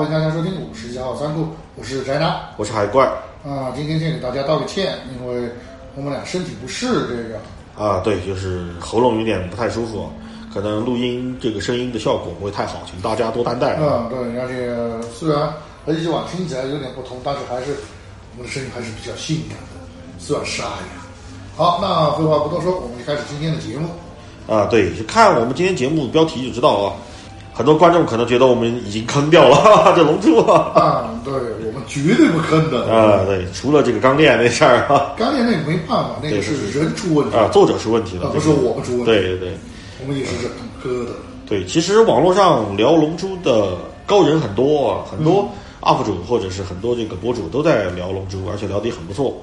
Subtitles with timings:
[0.00, 1.46] 欢迎大家收听五十一号仓库，
[1.76, 3.04] 我是宅男我是海怪
[3.44, 3.70] 啊。
[3.76, 5.46] 今天先给大家道个歉，因为
[5.94, 7.38] 我们俩身体不适，这个
[7.76, 10.08] 啊，对，就是喉咙有点不太舒服，
[10.54, 13.76] 可能录音这个声音的效果不会太好，请大家多担待。
[13.78, 14.74] 嗯，对，而且
[15.12, 15.52] 虽然
[15.84, 17.76] 和以往听起来有点不同，但是还是
[18.32, 19.86] 我们的声音还是比较性感的，
[20.18, 21.04] 虽然沙哑。
[21.58, 23.90] 好，那废话不多说，我们就开始今天的节目。
[24.48, 26.96] 啊，对，就看我们今天节目标题就知道啊。
[27.60, 32.90] 很多观众可能觉得我们已经坑掉了 这龙珠啊，啊，对我们绝对不坑的。
[32.90, 37.36] 啊，对，除了这个钢炼那事儿啊，钢炼那个没办法，那个是人出问题。
[37.36, 39.58] 啊，作者出问题了，不是我们出问题，对对对，
[40.00, 40.50] 我们也是人
[40.82, 41.10] 磕的。
[41.46, 45.46] 对，其实网络上聊龙珠的高人很多，很多
[45.82, 49.36] UP 主或者是很多这个博主都在聊龙珠，而且聊得很不错。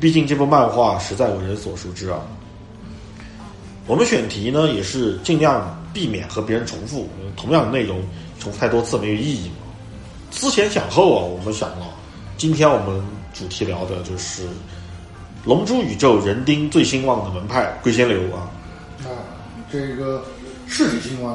[0.00, 2.18] 毕竟这部漫画实在为人所熟知啊。
[3.88, 5.76] 我们选题呢，也是尽量。
[5.90, 8.00] 避免和别人重复同样的内容，
[8.38, 9.54] 重复太多次没有意义嘛。
[10.30, 11.86] 思前想后啊，我们想了，
[12.36, 14.42] 今天我们主题聊的就是
[15.44, 18.46] 《龙珠》宇宙人丁最兴旺的门派龟仙流啊。
[19.02, 19.08] 啊，
[19.72, 20.22] 这个
[20.68, 21.34] 是挺兴旺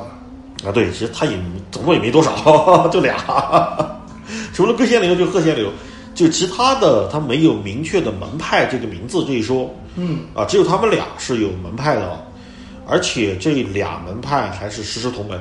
[0.62, 0.72] 的啊。
[0.72, 1.38] 对，其实他也
[1.72, 3.18] 总共也没多少， 就俩，
[4.54, 5.72] 除了龟仙流就鹤仙流，
[6.16, 9.70] 就其他的他没有明确的门派这个名字这一说。
[9.96, 12.28] 嗯，啊，只有他们俩是有门派的。
[12.86, 15.39] 而且这俩门派还是师师同门，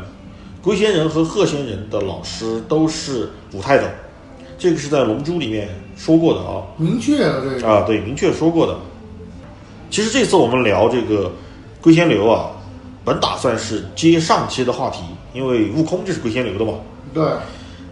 [0.62, 3.90] 龟仙人和鹤仙人的老师都是五太等，
[4.56, 8.78] 这个是在《龙珠》里面说过的啊，明确的这个啊，对，明确说过的。
[9.90, 11.30] 其实这次我们聊这个
[11.80, 12.50] 龟仙流啊，
[13.04, 15.02] 本打算是接上期的话题，
[15.34, 16.78] 因为悟空就是龟仙流的嘛。
[17.12, 17.24] 对。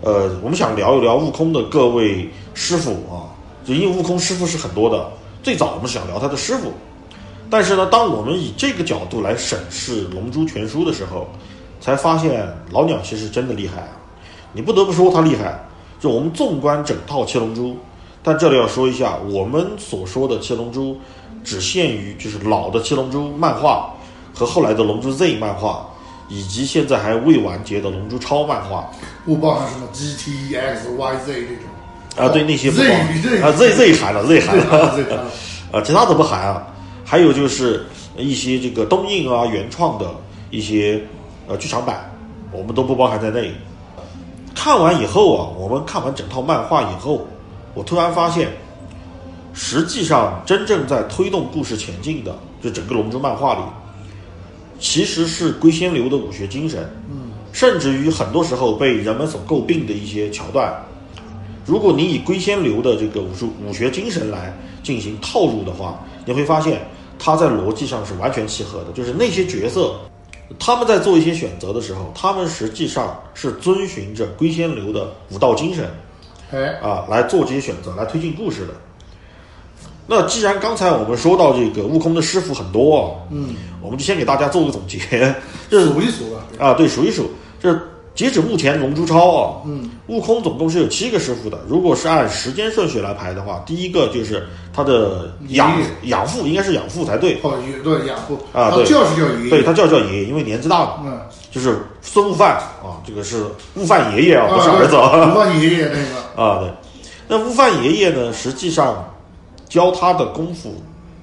[0.03, 3.29] 呃，我们想聊一聊悟空的各位师傅啊，
[3.67, 5.11] 就因为悟空师傅是很多的，
[5.43, 6.73] 最早我们想聊他的师傅。
[7.51, 11.29] 但是呢，当我们以这个角度来审视《龙珠全书》的时候，
[11.81, 13.89] 才发现老鸟其实真的厉害啊！
[14.53, 15.59] 你不得不说他厉害。
[15.99, 17.73] 就我们纵观整套《七龙珠》，
[18.23, 20.95] 但这里要说一下，我们所说的《七龙珠》
[21.43, 23.93] 只限于就是老的《七龙珠》漫画
[24.33, 25.87] 和后来的《龙珠 Z》漫画，
[26.29, 28.89] 以及现在还未完结的《龙珠超》漫画，
[29.27, 31.65] 不包含什么 GT、X、Y、Z 这种
[32.17, 32.29] 啊？
[32.33, 35.27] 对，那些不包啊，Z Z 含了，Z 含了，
[35.73, 36.67] 啊，其他怎么含啊？
[37.11, 37.85] 还有就是
[38.17, 40.15] 一些这个东映啊原创的
[40.49, 41.03] 一些
[41.49, 42.09] 呃剧场版，
[42.53, 43.51] 我们都不包含在内。
[44.55, 47.27] 看完以后啊，我们看完整套漫画以后，
[47.75, 48.49] 我突然发现，
[49.53, 53.61] 实际上真正在推动故事前进的，就整个龙珠漫画里，
[54.79, 56.89] 其实是龟仙流的武学精神。
[57.11, 60.73] 嗯，甚至于很多时候被人们所诟病的一些桥段，
[61.67, 66.81] 如果你以龟仙流的这个武术武学精神来进行套入的话，你会发现。
[67.23, 69.95] 他在逻辑上是完全契合的，就是那些角色，
[70.59, 75.91] 他们在做一些选择的时候，他们实际上是遵循着龟仙流的武道精神，
[76.51, 78.73] 哎啊来做这些选择，来推进故事的。
[80.07, 84.99] 那既然刚才我们说到这个悟空的师傅很多，嗯，我们就先给大家做个总结，
[85.71, 86.47] 数一数吧。
[86.59, 87.79] 啊，对，数一数，这。
[88.21, 91.59] 截止目前，龙珠超啊，嗯，悟空总共是有七个师傅的。
[91.67, 95.73] 如果是按时间顺序来排的话，第一个就是他的养
[96.03, 97.41] 养父，应该是养父才对。
[97.43, 101.01] 哦，对，养父啊，对，叫是叫爷爷，对他叫叫爷爷，因为年纪大了。
[101.03, 101.19] 嗯，
[101.51, 104.97] 就是孙悟饭啊，这个是悟饭爷爷啊，不是儿子。
[104.97, 106.71] 悟饭爷爷那个 啊，对，
[107.27, 109.03] 那悟饭爷爷呢，实际上
[109.67, 110.75] 教他的功夫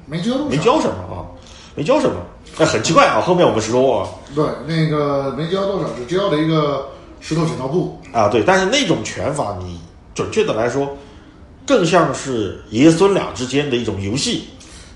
[0.08, 1.22] 没教没教什么啊，
[1.75, 2.16] 没教什么。
[2.59, 3.22] 哎，很奇怪啊！
[3.22, 6.90] 后面我们说啊，对，那个没教多少，只教了一个
[7.20, 8.28] 石头剪刀布啊。
[8.29, 9.79] 对，但是那种拳法，你
[10.16, 10.90] 准确的来说，
[11.67, 14.46] 更像是爷孙俩之间的一种游戏。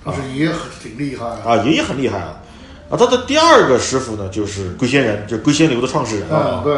[0.03, 0.51] 但是爷爷
[0.81, 2.41] 挺厉害啊，爷爷很厉害啊。
[2.89, 6.62] 啊，他的第二个师傅呢，就是龟仙人，就龟仙流的创始人啊。
[6.63, 6.75] 对，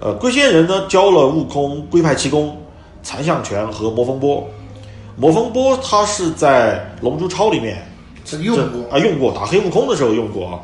[0.00, 2.56] 呃，龟仙人呢教了悟空龟派气功、
[3.02, 4.48] 残象拳和魔风波。
[5.16, 7.86] 魔风波他是在《龙珠超》里面。
[8.36, 10.60] 用过啊，用过打黑悟空的时候用过啊，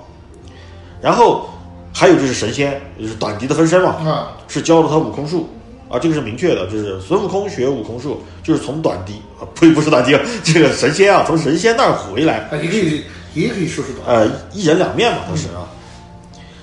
[1.00, 1.48] 然后
[1.92, 5.48] 还有就是神仙，就是短笛的分身嘛，啊，是教了他悟空术。
[5.86, 15.68] 啊，这个是明确的，就是孙悟空学悟空术，就是从短笛啊，呸，不是短笛，这个神仙啊，从神仙那儿回来，啊也可以也可以说是短，呃，一人两面嘛，他是啊，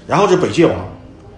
[0.07, 0.75] 然后这北界王，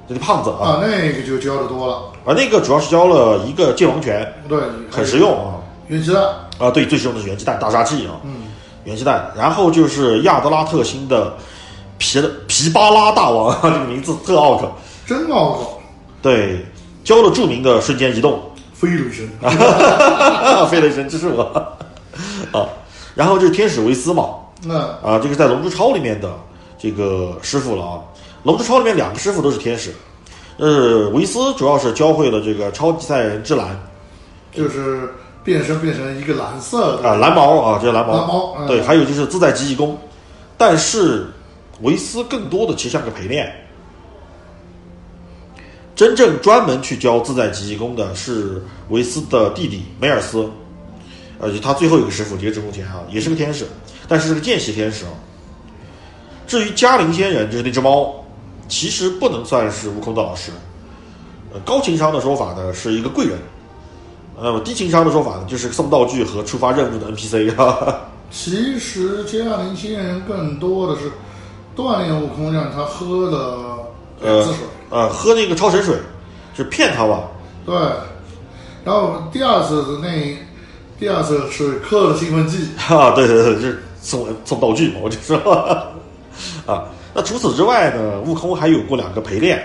[0.07, 1.95] 这个胖子啊，那个就教的多了
[2.25, 4.57] 啊，那个主要是教了一个界王拳，对，
[4.89, 5.59] 很实用啊，
[5.89, 6.24] 元气弹。
[6.57, 8.43] 啊，对，最实用的是元气弹大杀器啊，嗯。
[8.85, 11.33] 元气弹，然后就是亚德拉特星的
[11.97, 14.71] 皮皮巴拉大王， 这个名字特拗口，
[15.06, 15.81] 真拗口。
[16.21, 16.65] 对，
[17.03, 18.41] 教了著名的瞬间移动，
[18.74, 19.30] 飞雷神，
[20.69, 21.44] 飞雷神这是我
[22.51, 22.68] 啊。
[23.15, 24.30] 然后就是天使维斯嘛，
[24.63, 26.30] 那啊，这个在龙珠超里面的
[26.77, 28.00] 这个师傅了啊。
[28.44, 29.94] 龙珠超里面两个师傅都是天使，
[30.57, 33.80] 呃，维斯主要是教会了这个超级赛亚人之蓝
[34.51, 35.13] 就是
[35.44, 39.98] 变身变成一个蓝色的啊，蓝毛啊，这是蓝毛，蓝毛嗯对，还有就是自在极意功，
[40.57, 41.28] 但是
[41.81, 43.54] 维斯更多的其实像个陪练。
[45.95, 50.50] 真正专门去教自在极意功的是维斯的弟弟梅尔斯，
[51.40, 53.68] 而且他最后一个师傅，截止目前啊，也是个天使，
[54.07, 55.12] 但是是个见习天使啊。
[56.48, 58.13] 至于嘉陵仙人，就是那只猫，
[58.68, 60.51] 其实不能算是悟空的老师。
[61.54, 63.38] 呃，高情商的说法呢，是一个贵人。
[64.44, 68.01] 那么低情商的说法呢，就是送道具和触发任务的 NPC 哈。
[68.30, 71.10] 其实嘉陵仙人更多的是
[71.78, 73.78] 锻炼悟空，让他喝了
[74.22, 74.57] 两呃次水。
[74.90, 75.95] 呃，喝那个超神水，
[76.57, 77.24] 是骗他吧？
[77.66, 77.74] 对，
[78.84, 80.38] 然后第二次的那
[81.00, 85.38] 第二次是刻了兴奋剂，啊，对对对，就是送送道具嘛，我就说
[86.68, 86.84] 啊。
[87.13, 89.63] 那除此之外呢，悟空还有过两个陪练，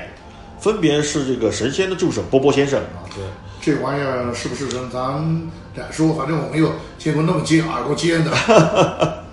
[0.60, 3.24] 分别是这个神仙的助手波波先生啊，对。
[3.60, 6.14] 这玩意儿是不是人咱敢说？
[6.14, 8.30] 反正我没有见过那么尖耳朵尖的。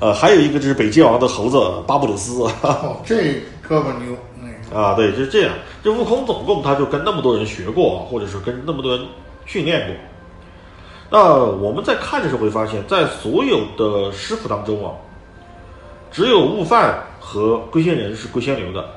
[0.00, 5.52] 呃，还有一个就是北界王的猴子巴布鲁斯哦， 这哥们儿牛，那个啊，对，就是这样。
[5.84, 9.06] 这悟空总共他就跟那么多人学过，或者是跟那么多人
[9.44, 9.96] 训练过。
[11.10, 14.94] 那我们在看的时候会发现，在所有的师傅当中啊，
[16.10, 18.88] 只有悟饭和龟仙人是龟仙流的。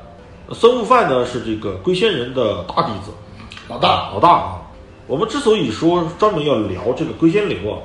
[0.53, 3.11] 孙悟饭呢是这个龟仙人的大弟子，
[3.67, 4.61] 老大，老大啊。
[5.07, 7.79] 我们之所以说专门要聊这个龟仙流啊，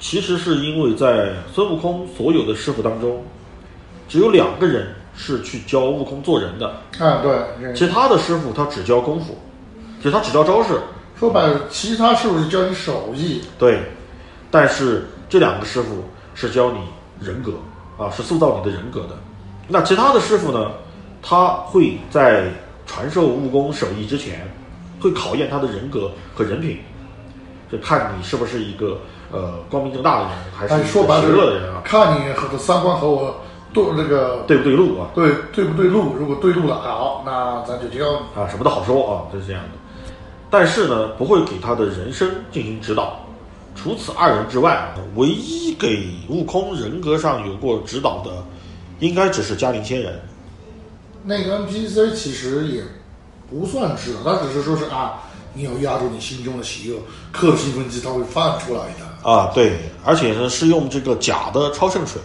[0.00, 3.22] 其实是因为在孙悟空所有的师傅当中，
[4.08, 6.68] 只有两个人是去教悟空做人的，
[6.98, 9.36] 啊，对，其他的师傅他只教功夫，
[9.98, 10.80] 其实他只教招式，
[11.18, 13.40] 说白了，其他师傅是教你手艺？
[13.58, 13.80] 对。
[14.50, 16.78] 但是这两个师傅是教你
[17.20, 17.52] 人格
[17.96, 19.16] 啊，是塑造你的人格的。
[19.66, 20.70] 那其他的师傅呢，
[21.20, 22.48] 他会在
[22.86, 24.48] 传授悟空手艺之前，
[25.04, 26.78] 会考验他的人格和人品，
[27.70, 28.98] 就看你是不是一个
[29.30, 33.38] 呃光明正大的人，还是说白了恶的人啊，看你和三观和我
[33.74, 35.10] 对那个对不对路啊？
[35.14, 36.14] 对对不对路？
[36.18, 38.40] 如果对路了，好，那咱就教你。
[38.40, 39.68] 啊，什么都好说啊，就是这样的。
[40.48, 43.20] 但是呢，不会给他的人生进行指导。
[43.76, 48.30] 除此二人之外啊，唯一给悟空人格上有过指导的，
[49.00, 50.18] 应该只是嘉陵仙人。
[51.24, 52.82] 那个 NPC 其实也
[53.54, 55.22] 不算指导，他只是说是啊，
[55.52, 56.98] 你要压住你心中的邪恶，
[57.30, 59.30] 刻了兴奋剂，它会放出来的。
[59.30, 62.20] 啊，对，而且呢是用这个假的超圣水，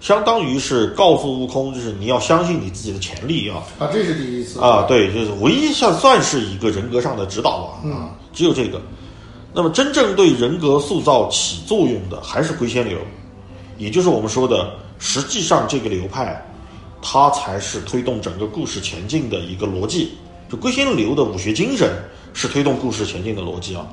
[0.00, 8.80] 相当于是告诉悟空，就是你要相信你自己的潜力啊啊，这是第一次啊，对，就是唯一算算是一个人格上的指导吧，啊，只有这个。
[9.54, 12.98] 那么真正对人格塑造起作用的还是龟仙流，
[13.78, 16.46] 也就是我们说的，实际上这个流派，
[17.00, 20.12] 它才是推动整个故事前进的一个逻辑。
[20.48, 21.90] 就龟仙流的武学精神
[22.32, 23.86] 是推动故事前进的逻辑啊。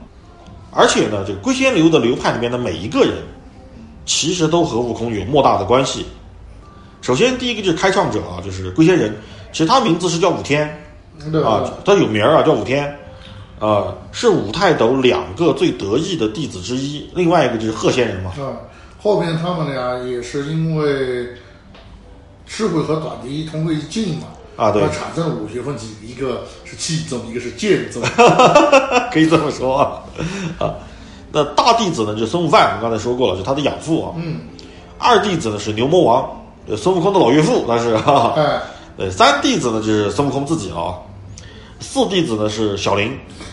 [0.71, 3.13] 而且呢，这个龟仙流的流派里面的每一个人，
[4.05, 6.05] 其实都和悟空有莫大的关系。
[7.01, 9.15] 首先，第一个就是开创者啊，就是龟仙人，
[9.51, 10.67] 其实他名字是叫武天？
[11.45, 12.93] 啊，他有名儿啊，叫武天，
[13.57, 17.09] 啊，是五太斗两个最得意的弟子之一。
[17.15, 18.59] 另外一个就是鹤仙人嘛，啊，
[19.01, 21.29] 后面他们俩也是因为
[22.45, 28.01] 智慧和短笛同归于尽嘛，啊对它产生了五学分级，一个是气宗，一个是剑宗，
[29.11, 30.03] 可以这么说啊。
[30.59, 30.73] 啊，
[31.31, 34.13] 那大弟子呢，就是孙悟饭，我们刚才说过了，就他的养父啊。
[34.17, 34.39] 嗯，
[34.97, 38.33] 二弟子呢是牛魔王，呃孙悟空的老岳父，但是哈、哈。
[38.37, 38.61] 哎，
[38.97, 40.95] 对，三弟子呢就是孙悟空自己了啊。
[41.81, 43.11] 四弟子呢是小林，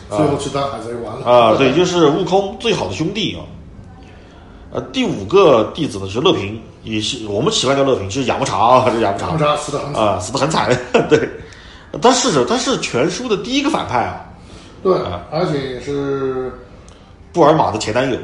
[0.09, 3.42] 最后去当海贼王了啊，对，就是悟空最好的兄弟啊。
[4.73, 10.79] 呃，第五个弟子呢是乐平，也是我们习惯叫乐平，就是雅木茶啊， 这雅木茶他们俩死的很惨，啊，死的很惨。
[11.11, 11.29] 对，
[12.00, 14.25] 他是他是全书的第一个反派啊，
[14.83, 14.95] 对，
[15.31, 16.50] 而且也是
[17.35, 18.17] 布尔玛的前男友。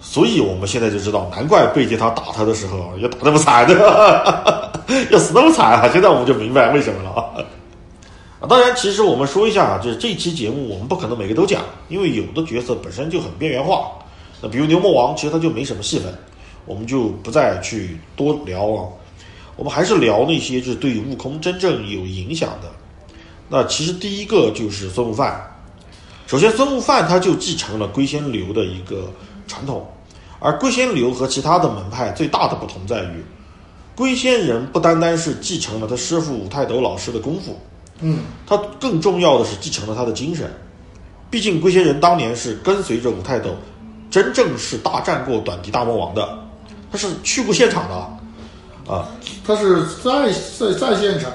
[0.00, 4.72] 所以我们现在就知道，难怪贝吉塔打他的时候要打那么惨的，
[5.12, 5.90] 要死那么惨啊！
[5.92, 7.36] 现在我们就明白为什么了啊。
[8.40, 13.90] 啊，当然，其实我们说一下啊，就是这期节目我们不可能每个都讲，因为有的角色本身就很边缘化。
[14.40, 16.12] 那比如牛魔王，其实他就没什么戏份，
[16.66, 18.88] 我们就不再去多聊了。
[19.56, 22.70] 我们还是聊那些就是对悟空真正有影响的。
[23.48, 25.46] 那其实第一个就是孙悟饭。
[26.26, 29.12] 首先，孙悟饭他就继承了龟仙流的一个
[29.48, 29.86] 传统，
[30.38, 33.24] 而龟仙流和其他的门派最大的不同在于，
[33.96, 37.58] 龟仙人不单单是继承了他师傅武泰斗老师的功夫，
[38.00, 40.48] 嗯，他更重要的是继承了他的精神。
[41.28, 43.56] 毕竟龟仙人当年是跟随着武泰斗，
[44.10, 46.38] 真正是大战过短笛大魔王的，
[46.90, 49.08] 他是去过现场的啊。
[49.46, 51.30] 他是在在在现场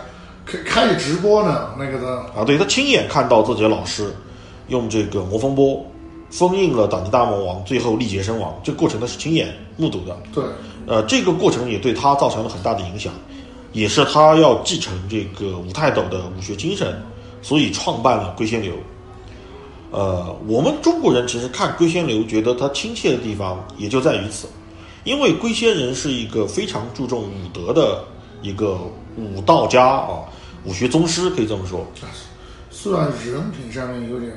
[0.45, 4.13] 开开着直播呢，那个的啊，对他亲眼看到自己的老师
[4.67, 5.85] 用这个魔风波
[6.29, 10.17] 封印了短笛大魔王，最后力竭身亡，这个过程他是亲眼目睹的。
[10.33, 10.43] 对，
[10.85, 13.13] 呃，这个过程也对他造成了很大的影响，
[13.71, 17.01] 也是他要继承这个武泰斗的武学精神，
[17.41, 18.73] 所以创办了龟仙流。
[19.95, 24.45] 呃，我们中国人其实看龟仙流，觉得他亲切的地方也就在于此，
[25.05, 28.03] 因为龟仙人是一个非常注重武德的
[28.41, 28.77] 一个
[29.15, 30.19] 武道家啊，
[30.65, 31.87] 武学宗师可以这么说。
[32.69, 34.33] 虽然人品上面有点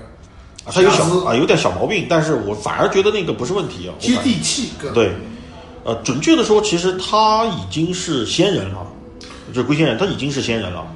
[0.65, 3.95] 啊，他有小啊有点小毛病，但是我反而觉得那个不是问题啊。
[3.99, 5.13] 接地气，对，
[5.83, 8.87] 呃，准确的说，其实他已经是仙人了，
[9.49, 10.87] 就是龟仙人，他已经是仙人了。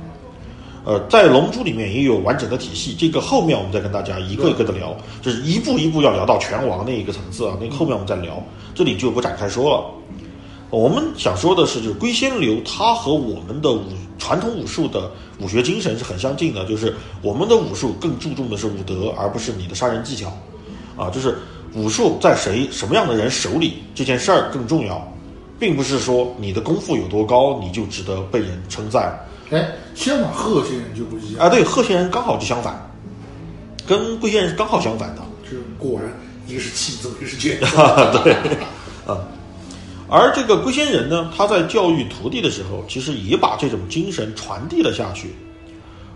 [0.85, 8.43] 呃，在《龙珠》里面也有完整的体系，这个后面我们再跟大家一个一个的聊，就是一步一步要聊到拳王那一个层次啊，那个后面我们再聊，
[8.75, 9.85] 这里就不展开说了。
[10.71, 13.83] 我们想说的是，就是龟仙流，它和我们的武
[14.19, 15.09] 传统武术的
[15.39, 20.33] 武学精神是很相近的，就是我们的武术更注重的是武德，而不是你的杀人技巧，
[20.97, 21.39] 啊，就是
[21.75, 25.07] 武术在谁什么样的人手里这件事儿更重要，
[25.61, 29.17] 并不是说你的功夫有多高你就值得被人称赞。
[29.53, 32.91] 哎，相反贺仙人就不一样，啊，对，贺仙人刚好就相反，
[33.87, 35.21] 跟龟仙人是刚好相反的。
[35.45, 36.11] 就果然
[36.47, 37.67] 一个是气宗，一个是剑奏，
[38.25, 38.33] 对，
[39.07, 39.21] 啊，
[40.09, 45.35] 而这个龟仙人呢，他在教育徒弟的时候，其实也把这种精神传递了下去。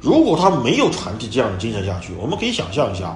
[0.00, 3.14] 如果他没有传递这样的精神下去，我们可以想象一下，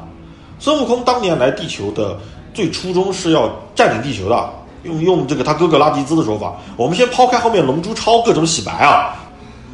[0.58, 2.18] 孙悟空当年来地球的
[2.52, 4.50] 最初衷是要占领地球的。
[4.82, 9.14] 用用这个他哥哥拉迪兹的说法，我们先抛开后面龙珠超各种洗白啊。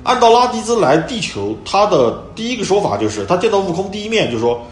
[0.06, 4.64] 按照拉迪兹来地球，他的第一个说法就是，他见到悟空第一面就说：“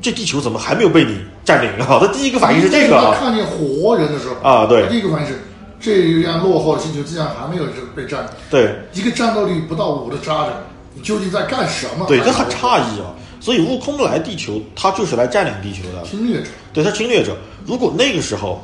[0.00, 3.12] 这地球怎么还没有被你占领啊？”他第一个反应是这个啊。
[3.12, 5.40] 他看见活人的时候啊对第一个反应是
[5.80, 7.64] 这样落后的星球竟然还没有
[7.96, 10.52] 被占领，对一个战斗力不到五的渣子，
[10.94, 12.06] 你究竟在干什么？
[12.06, 13.10] 对，这很诧异啊。
[13.40, 17.36] 所以悟空来地球，他就是来占领地球的，侵略者，对他侵略者。
[17.66, 18.62] 如果那个时候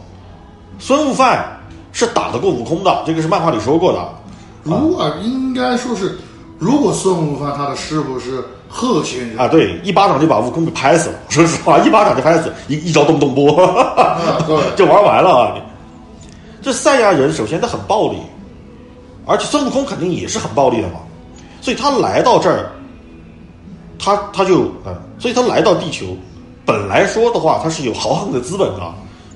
[0.79, 1.61] 孙悟饭
[1.93, 4.09] 是打得过悟空的，这个是漫画里说过的。
[4.63, 6.19] 如果应该说是，
[6.59, 11.19] 如果孙悟饭他的师傅是贺仙人啊，对，一巴掌就把悟空给拍死了。
[11.29, 15.55] 说实话，一巴掌就拍死，一一招动动波，啊，对， 就玩完了啊！
[16.61, 18.19] 这赛亚人首先他很暴力，
[19.25, 21.01] 而且孙悟空肯定也是很暴力的嘛，
[21.61, 22.73] 所以他来到这儿，
[23.99, 26.07] 他他就嗯，所以他来到地球，
[26.67, 28.83] 本来说的话他是有豪横的资本的，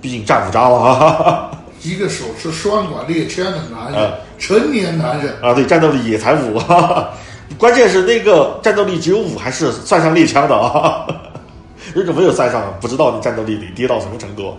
[0.00, 1.48] 毕竟战五渣嘛。
[1.82, 6.60] 一个手持双管猎枪的男人，啊成年男人，啊，对，战斗力也才五，
[7.58, 11.06] 关键是那个战斗力只有五，还是算上猎枪的啊。
[11.94, 14.56] 如果没有算上，不知道你战斗力得跌到什么程度。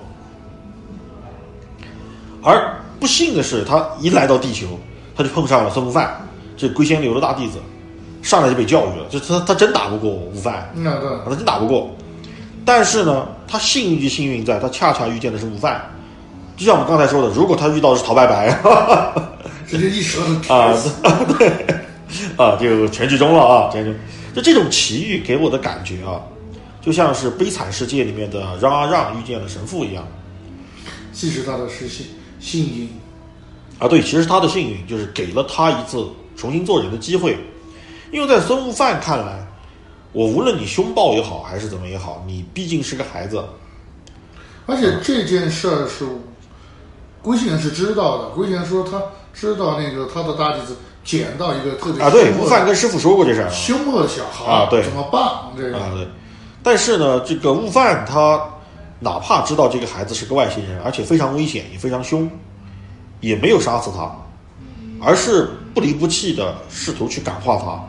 [2.43, 4.79] 而不幸的是，他一来到地球，
[5.15, 6.21] 他就碰上了孙悟饭，
[6.57, 7.57] 这龟仙流的大弟子，
[8.21, 11.89] 上来就被教育了，就他他真打不过悟饭，嗯，对，啊，他真打不过。
[12.65, 15.81] 但是呢，他幸运就幸运在他恰恰遇见的是悟饭，
[16.63, 18.57] 就像我们刚才说的，如果他遇到的是陶白 白，
[19.67, 20.73] 直接一舌头啊
[21.37, 21.49] 对，
[22.37, 23.99] 啊，就全剧终了啊，全剧终。
[24.33, 26.23] 就这种奇遇给我的感觉啊，
[26.81, 30.07] 就像是《悲惨世界》里面的让阿让遇见了神父一样
[31.11, 32.05] 其实他的是幸
[32.39, 32.89] 幸运，
[33.77, 33.85] 啊。
[33.89, 37.37] 对，其实他的幸运就是给了他一次重新做人的机会，
[38.09, 39.45] 因为在孙悟饭看来，
[40.13, 43.43] 我无论你凶暴也好，还是怎么也好，你毕竟是个孩子
[44.65, 46.05] 而且这件事儿是
[47.23, 49.01] 龟仙人是知道的，龟仙人说他
[49.33, 52.09] 知道那个他的大弟子捡到一个特别啊。
[52.09, 53.47] 对，悟饭跟师傅说过这事。
[53.49, 55.21] 凶恶的小孩啊对怎么办？
[55.57, 56.07] 这个啊，对。
[56.61, 58.41] 但是呢，这个悟饭他
[58.99, 62.29] 哪怕知道这个孩子是个外星人，而且非常危险，也非常凶，
[63.21, 64.11] 也没有杀死他，
[65.01, 67.81] 而是不离不弃的试图去感化他。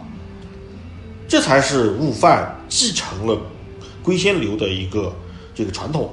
[1.27, 3.37] 这才是悟饭继承了
[4.03, 5.13] 龟仙流的一个
[5.55, 6.13] 这个传统，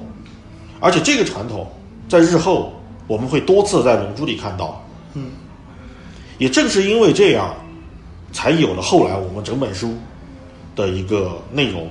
[0.80, 1.70] 而且这个传统
[2.08, 2.72] 在日后
[3.12, 4.82] 我们会多次在《龙珠》里看到。
[5.12, 5.32] 嗯，
[6.38, 7.54] 也正是因为这样，
[8.32, 9.94] 才有了后来我们整本书
[10.74, 11.90] 的一个内容。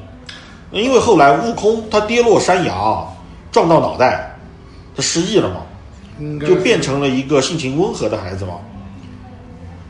[0.71, 3.05] 因为后来悟空他跌落山崖，
[3.51, 4.35] 撞到脑袋，
[4.95, 5.61] 他失忆了嘛，
[6.47, 8.53] 就变成了一个性情温和的孩子嘛。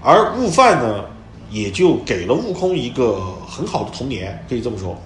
[0.01, 1.05] 而悟饭呢，
[1.49, 4.99] 也就给了悟空一个很好的童年，可以这么说。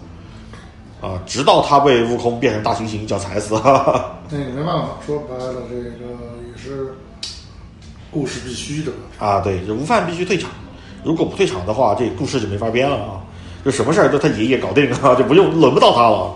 [1.06, 3.56] 啊，直到他被悟空变成大猩猩一脚踩死。
[3.56, 6.96] 哈 哈那个没办法，说白了，这个也是
[8.12, 8.92] 故事必须的。
[9.20, 10.50] 啊，对，这悟饭必须退场，
[11.04, 13.22] 如果不退场的话，这故事就没法编了啊。
[13.64, 16.34] 就什么事儿都他爷爷搞定啊， 就不用轮不到他了。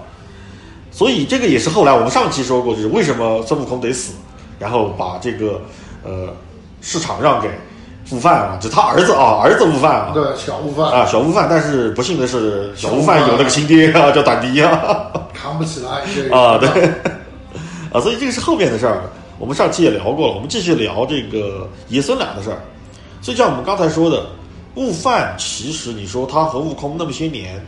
[0.92, 4.14] 所以这个也是后来我们上期说过，就是为什么孙悟空得死，
[4.60, 5.62] 然后把这个
[6.04, 6.34] 呃
[6.82, 7.50] 市场让给
[8.12, 15.92] 悟饭啊，就他儿子啊，儿子悟饭啊，对，小悟饭啊，小悟饭，但是不幸的是，小悟饭有那个亲爹啊，叫短笛啊，扛不起来
[16.36, 16.68] 啊，对，
[17.94, 19.04] 啊，所以这个是后面的事儿。
[19.38, 22.58] 我们上期也聊过了，我们继续聊这个爷孙俩的事儿。
[23.22, 24.25] 所以像我们刚才说的，
[24.75, 27.63] 悟饭其实你说他和悟空那么些年，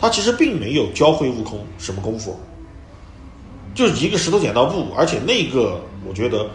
[0.00, 2.36] 他其实并没有教会悟空什么功夫，
[3.72, 6.46] 就是一个石头剪刀布，而且那个我觉得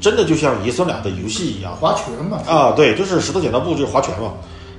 [0.00, 4.32] 真的就像爷孙俩的游戏一样，划拳嘛，啊，对，就是石头剪刀布，就是划拳嘛。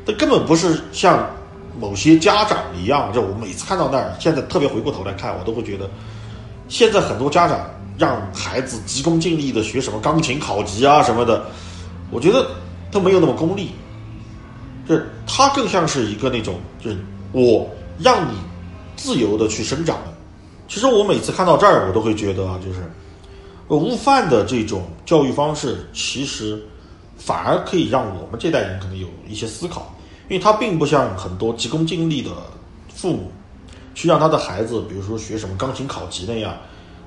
[0.05, 1.29] 这根本不是像
[1.79, 5.87] 某些家长一样，就我每次看到那儿，现在特别回过头来看，我都会觉得，
[6.67, 7.59] 现在很多家长
[7.97, 11.45] 让孩子急功近利的学什么钢琴考级啊什么的，
[12.09, 12.47] 我觉得
[12.91, 13.71] 他没有那么功利，
[14.89, 16.97] 就是他更像是一个那种，就是
[17.31, 18.37] 我让你
[18.95, 19.97] 自由的去生长。
[20.67, 22.79] 其实我每次看到这儿，我都会觉得啊，就是
[23.77, 26.61] 悟饭的这种教育方式，其实
[27.17, 29.93] 反而可以让我们这代人可能有一些思考，
[30.29, 32.31] 因为他并不像很多急功近利的
[32.93, 33.31] 父母，
[33.93, 36.55] 去让他的孩子，比如说学什么钢琴考级那样，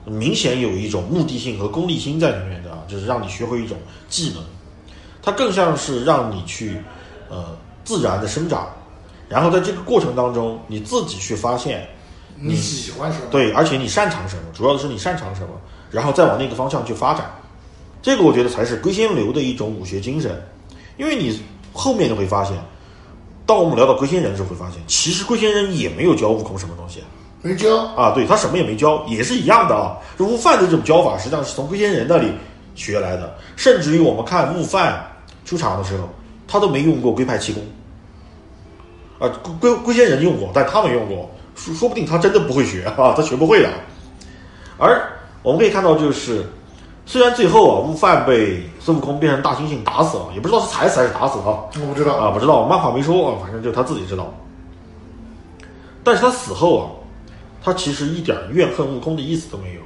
[0.06, 3.76] 明显有一种目的性和功利心在里面的，就是让你学会一种
[4.08, 4.42] 技能。
[5.22, 6.76] 它更像是让你去
[7.30, 8.68] 呃自然的生长，
[9.28, 11.88] 然后在这个过程当中，你自己去发现
[12.38, 13.24] 你喜欢什么？
[13.30, 15.48] 对，而且你擅长什么，主要的是你擅长什么，
[15.94, 17.24] 然后再往那个方向去发展。
[18.02, 20.42] 这个我觉得才是龟仙流的一种武学精神，
[20.96, 21.40] 因为你
[21.72, 22.54] 后面就会发现，
[23.46, 27.02] 当我们聊到龟仙人的时候，会发现其实龟仙人也没有教悟空什么东西
[27.40, 29.96] 没教，啊，对他什么也没教，也是一样的啊。
[30.18, 32.32] 这悟饭的这种教法，实际上是从龟仙人那里
[32.74, 35.06] 学来的，甚至于我们看悟饭
[35.44, 36.08] 出场的时候，
[36.46, 37.62] 他都没用过龟派气功，
[39.18, 39.28] 啊，
[39.60, 43.70] 龟龟龟仙人用过，但他没用过，说说不定他真的不会学啊，他学不会的。
[44.76, 45.10] 而
[45.44, 46.42] 我们可以看到，就是
[47.04, 52.14] 虽然最后啊，悟饭被孙悟空变成大猩猩打死了，也不知道是踩死还是打死啊，我不知道。
[52.14, 54.32] 啊，不知道，漫画没说啊，反正就他自己知道。
[56.02, 56.84] 但是他死后啊，
[57.62, 59.80] 他其实一点怨恨悟空的意思都没有，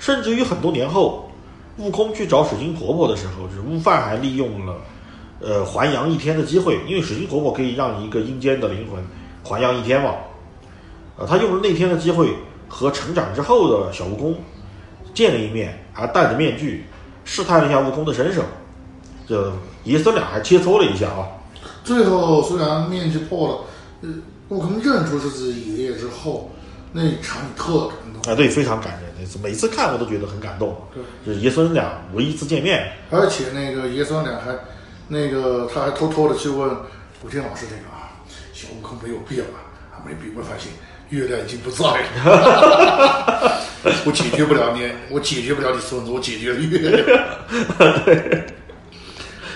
[0.00, 1.30] 甚至于很多年后，
[1.78, 4.74] 悟空去找水晶婆婆的时候，就是悟饭还利用了
[5.40, 9.00] 呃还阳一天的机会，因为水晶婆婆可以让一个阴间的灵魂
[9.44, 10.14] 还阳一天嘛，
[11.16, 12.34] 呃，他用了那天的机会
[12.68, 14.34] 和成长之后的小悟空
[15.16, 16.84] 见了一面，还戴着面具
[17.24, 18.44] 试探了一下悟空的身手，
[19.26, 19.50] 这
[19.82, 21.26] 爷孙俩还切磋了一下啊。
[21.82, 23.64] 最后虽然面具破了，
[24.02, 24.14] 呃，
[24.50, 26.50] 悟空认出是自己爷爷之后，
[26.92, 28.30] 那场景特感动。
[28.30, 29.10] 啊，对，非常感人。
[29.18, 30.76] 那次每次看我都觉得很感动。
[30.92, 34.54] 对，就是爷孙俩唯一一次见面，而且那个爷孙俩还，
[35.08, 36.68] 那个他还偷偷的去问
[37.22, 38.12] 古天老师这个啊，
[38.52, 39.60] 小悟空没有变吧？
[39.92, 40.70] 啊，没变，我发现
[41.10, 43.52] 月亮已经不在了。
[44.04, 47.06] 我解决不了你，我解决不了你孙子，我解决了月亮。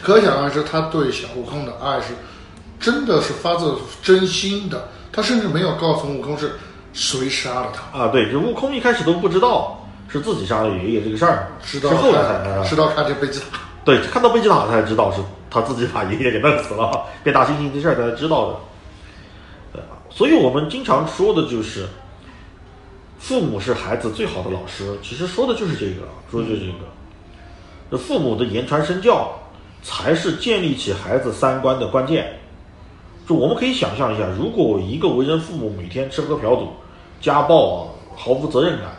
[0.03, 2.15] 可想而知，他对小悟空的爱是
[2.79, 4.89] 真的是发自真心的。
[5.13, 6.53] 他甚至没有告诉悟空是
[6.93, 13.59] 谁杀了他，啊，对，就悟空一开始都不知道是自己杀了爷爷这个事儿，是直到后来才看，直到看见贝吉塔。
[13.85, 18.57] 对，看到贝吉塔才知道是他自己把爷爷给弄死了，变大猩猩这事儿才知道的。
[20.21, 21.89] 所以我们经常说的就是，
[23.19, 24.99] 父母是孩子最好的老师。
[25.03, 26.79] 其实说的就是这个，说的就是这个。
[27.91, 29.31] 这父母的言传身教，
[29.83, 32.39] 才是建立起孩子三观的关键。
[33.27, 36.69] 就我们可以想象一下，如果一个为人父母每天吃喝嫖赌、
[37.19, 38.91] 家暴啊，毫无责任感，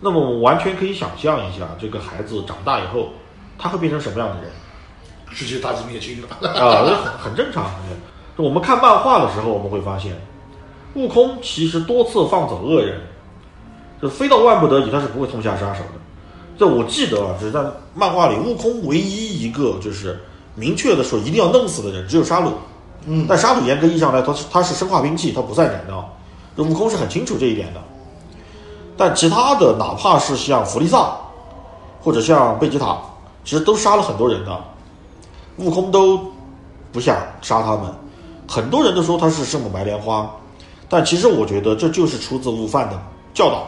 [0.00, 3.10] 那么我们完全可以想象一下，这个孩子长大以后，
[3.58, 4.50] 他会变成什么样的人？
[5.34, 6.28] 直接打击灭亲了。
[6.48, 7.70] 啊，这很很正常。
[8.38, 10.18] 就我们看漫画的时候，我们会发现，
[10.94, 13.00] 悟空其实多次放走恶人，
[14.00, 16.00] 就非到万不得已，他是不会痛下杀手的。
[16.58, 17.60] 这我记得啊，就是在
[17.94, 20.20] 漫画里，悟空唯一一个就是
[20.54, 22.52] 明确的说一定要弄死的人，只有沙鲁。
[23.06, 26.04] 嗯，但沙鲁严格意义上来，他是他是生化兵器，他不算人的啊。
[26.56, 27.80] 这悟空是很清楚这一点的。
[28.96, 31.16] 但其他的，哪怕是像弗利萨，
[32.00, 32.98] 或者像贝吉塔，
[33.44, 34.64] 其实都杀了很多人的。
[35.56, 36.20] 悟空都
[36.92, 37.92] 不想杀他们，
[38.46, 40.30] 很多人都说他是圣母白莲花，
[40.92, 43.02] 但其实我觉得这就是出自悟饭的
[43.32, 43.66] 教导，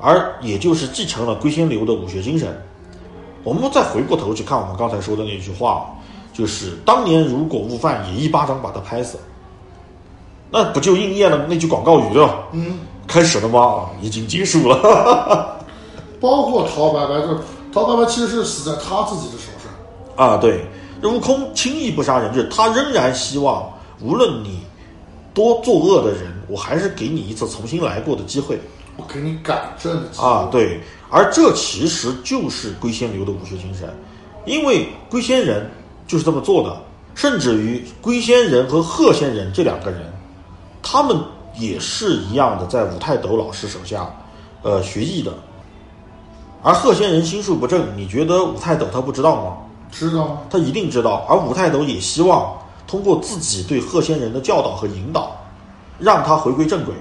[0.00, 2.58] 而也就是继承了龟仙流的武学精神。
[3.44, 5.94] 我们再回过头去看我们刚才说的那句话，
[6.32, 9.18] 就是当年如果悟饭也一巴掌把他拍死，
[10.50, 12.46] 那不就应验了那句广告语了？
[12.52, 13.60] 嗯，开始了吗？
[13.60, 15.60] 啊，已经结束了。
[16.18, 17.40] 包括陶白白，就是
[17.74, 20.26] 陶白白其实是死在他自己的手上。
[20.26, 20.64] 啊，对，
[21.02, 24.60] 这悟空轻易不杀人，就是他仍然希望，无论你
[25.32, 28.58] 多作恶的人，我还是给你一次重新来过的机会
[28.96, 30.48] 我给你改正的机会啊。
[30.50, 30.80] 对，
[31.10, 33.88] 而这其实就是龟仙流的武学精神，
[34.44, 35.70] 因为龟仙人
[36.06, 36.80] 就是这么做的。
[37.14, 40.02] 甚至于龟仙人和鹤仙人这两个人，
[40.80, 41.20] 他们
[41.56, 44.08] 也是一样的，在武泰斗老师手下，
[44.62, 45.32] 呃，学艺的。
[46.62, 49.56] 而鹤仙人心术不正，你觉得武泰斗他不知道吗？
[49.90, 50.38] 知道吗？
[50.48, 51.26] 他一定知道。
[51.28, 52.56] 而武泰斗也希望
[52.86, 55.36] 通过自己对鹤仙人的教导和引导，
[55.98, 56.94] 让他回归正轨。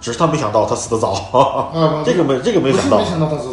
[0.00, 3.44] 只是他没想到他死得早，啊，这个没这个没想到没，想到他是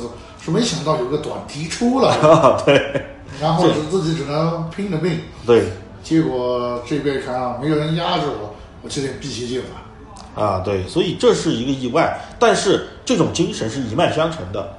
[0.43, 2.17] 是没想到有个短题出来，
[2.65, 3.05] 对
[3.39, 5.21] 然后是自己只能拼了命。
[5.47, 5.71] 对
[6.03, 10.41] 结果这边看啊，没有人压着我，我就得避邪剑法。
[10.43, 12.19] 啊对，所以这是一个意外。
[12.37, 14.77] 但是这种精神是一脉相承的，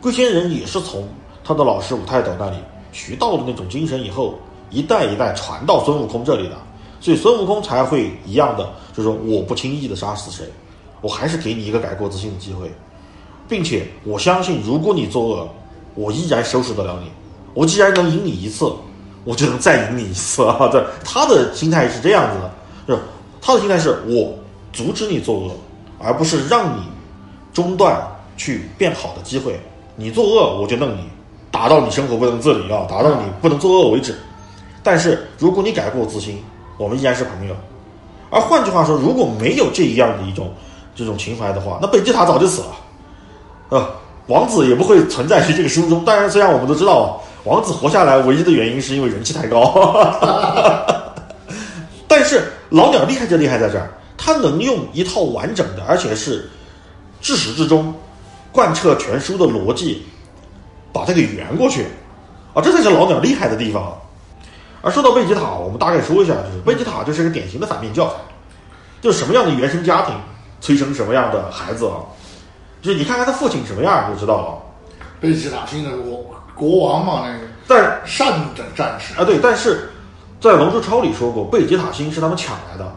[0.00, 1.08] 龟仙人也是从
[1.42, 2.56] 他的老师武泰斗那里
[2.92, 4.38] 学到的那种精神以后，
[4.70, 6.54] 一代一代传到孙悟空这里的，
[7.00, 10.44] 所以孙悟空才会一样的，就是说我不轻易的杀死谁，
[11.00, 12.70] 我还是给你一个改过自新的机会，
[13.48, 15.48] 并且我相信，如果你作恶，
[15.94, 17.10] 我依然收拾得了你，
[17.54, 18.70] 我既然能赢你一次，
[19.24, 20.68] 我就能再赢你一次啊！
[20.72, 22.50] 这他的心态是这样子的，
[22.86, 23.00] 就是
[23.40, 24.34] 他的心态是我
[24.72, 25.52] 阻止你作恶，
[25.98, 26.82] 而不是让你
[27.52, 28.00] 中断
[28.36, 29.58] 去变好的机会。
[29.96, 31.00] 你作恶，我就弄你，
[31.50, 34.16] 打到你生活不能自理啊，打到你不能作恶为止。
[34.82, 36.42] 但是如果你改过自新，
[36.80, 37.54] 我们依然是朋友。
[38.30, 40.50] 而换句话说，如果没有这样的一种
[40.94, 43.90] 这种情怀的话，那贝吉塔早就死了，啊，
[44.28, 46.02] 王子也不会存在于这个书中。
[46.06, 49.60] 当然，虽然我们都知道，王子活下来唯一的原因是因为人气太高，
[52.08, 56.48] 但是老鸟厉害就厉害在这儿，他能用一套完整的，而且是
[57.20, 57.92] 至始至终
[58.52, 60.02] 贯彻全书的逻辑，
[60.94, 61.84] 把它给圆过去，
[62.54, 63.92] 啊，这才是老鸟厉害的地方。
[64.82, 68.14] 而说到贝吉塔，我们大概说一下，就是贝吉塔就是个典型的反面教材，
[69.00, 70.14] 就是什么样的原生家庭
[70.60, 72.00] 催生什么样的孩子啊，
[72.80, 74.58] 就是你看看他父亲什么样你就知道了。
[75.20, 79.90] 贝吉塔星的国国王嘛，那个但善的战士，啊对，但是
[80.40, 82.90] 在《龙珠超》里说过，贝吉塔星是他们抢来的，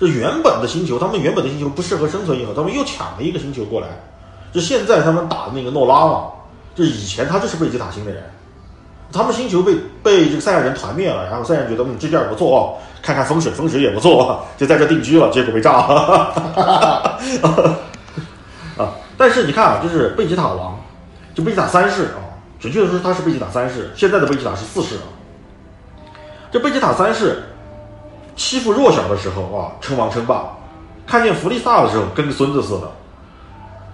[0.00, 3.86] 这原本的星球，他们原本的星球不适合生存以后，他们又抢了一个星球过来，
[4.52, 6.24] 就现在他们打的那个诺拉嘛，
[6.74, 8.22] 就以前他就是贝吉塔星的人。
[9.12, 16.34] 他们星球被被这个赛亚人团灭了，然后赛亚人觉得嗯这地儿不错哦，看看风水，风水也不错，就在这定居了，结果被炸了。
[18.76, 18.94] 啊！
[19.16, 20.78] 但是你看啊，就是贝吉塔王，
[21.34, 22.20] 就贝吉塔三世啊，
[22.60, 25.08] 准确的说他是贝吉塔三世，现在的贝吉塔是四世啊。
[26.52, 27.42] 这贝吉塔三世
[28.36, 30.44] 欺负弱小的时候啊，称王称霸，
[31.06, 32.88] 看见弗利萨的时候跟个孙子似的，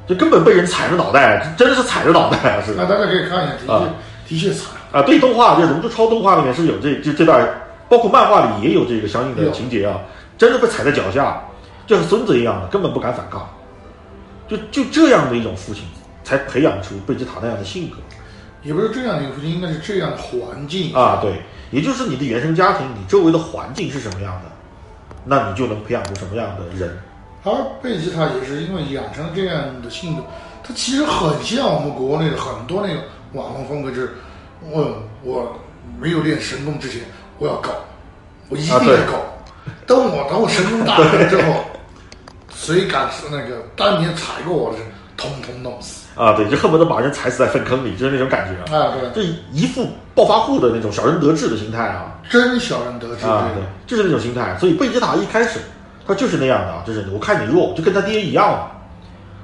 [0.08, 2.62] 就根本被人踩着脑袋，真的是踩着脑袋啊！
[2.66, 3.84] 是那大家可以看一下，的确、啊
[4.28, 4.73] 的确惨。
[4.94, 7.44] 啊，对动画，这《龙珠超》动画里面是有这这这段，
[7.88, 9.98] 包括漫画里也有这个相应的情节啊，
[10.38, 11.42] 真的被踩在脚下，
[11.84, 13.44] 就像孙子一样的，根本不敢反抗。
[14.46, 15.82] 就就这样的一种父亲，
[16.22, 17.96] 才培养出贝吉塔那样的性格
[18.62, 21.18] 也不是这样的一个父亲，应该是这样的环境啊。
[21.20, 21.40] 对，
[21.72, 24.50] 也就是你的原生家庭，你周围的环境是什么样的，
[25.24, 26.96] 那你就能培养出什么样的人。
[27.42, 27.52] 而
[27.82, 30.22] 贝吉塔也是因为养成了这样的性格，
[30.62, 33.00] 他其实很像我们国内的很多那个
[33.32, 34.14] 网红风格，就是
[34.70, 35.56] 我我
[36.00, 37.00] 没有练神功之前，
[37.38, 37.70] 我要搞，
[38.48, 38.78] 我一定要
[39.10, 39.18] 搞。
[39.86, 41.64] 等我等我神功大开之后，
[42.54, 46.04] 谁敢是那个当年踩过我的人，通通弄死。
[46.18, 52.14] 啊，对，就恨不得把人踩死在粪坑里，就是那种感觉啊，啊，对，就一副暴发户的那种小人得志的心态啊。
[52.30, 54.56] 真小人得志，啊，对，就是那种心态。
[54.58, 55.58] 所以贝吉塔一开始
[56.06, 58.70] 他就是那样的，啊，就是我看你弱，就跟他爹一样嘛，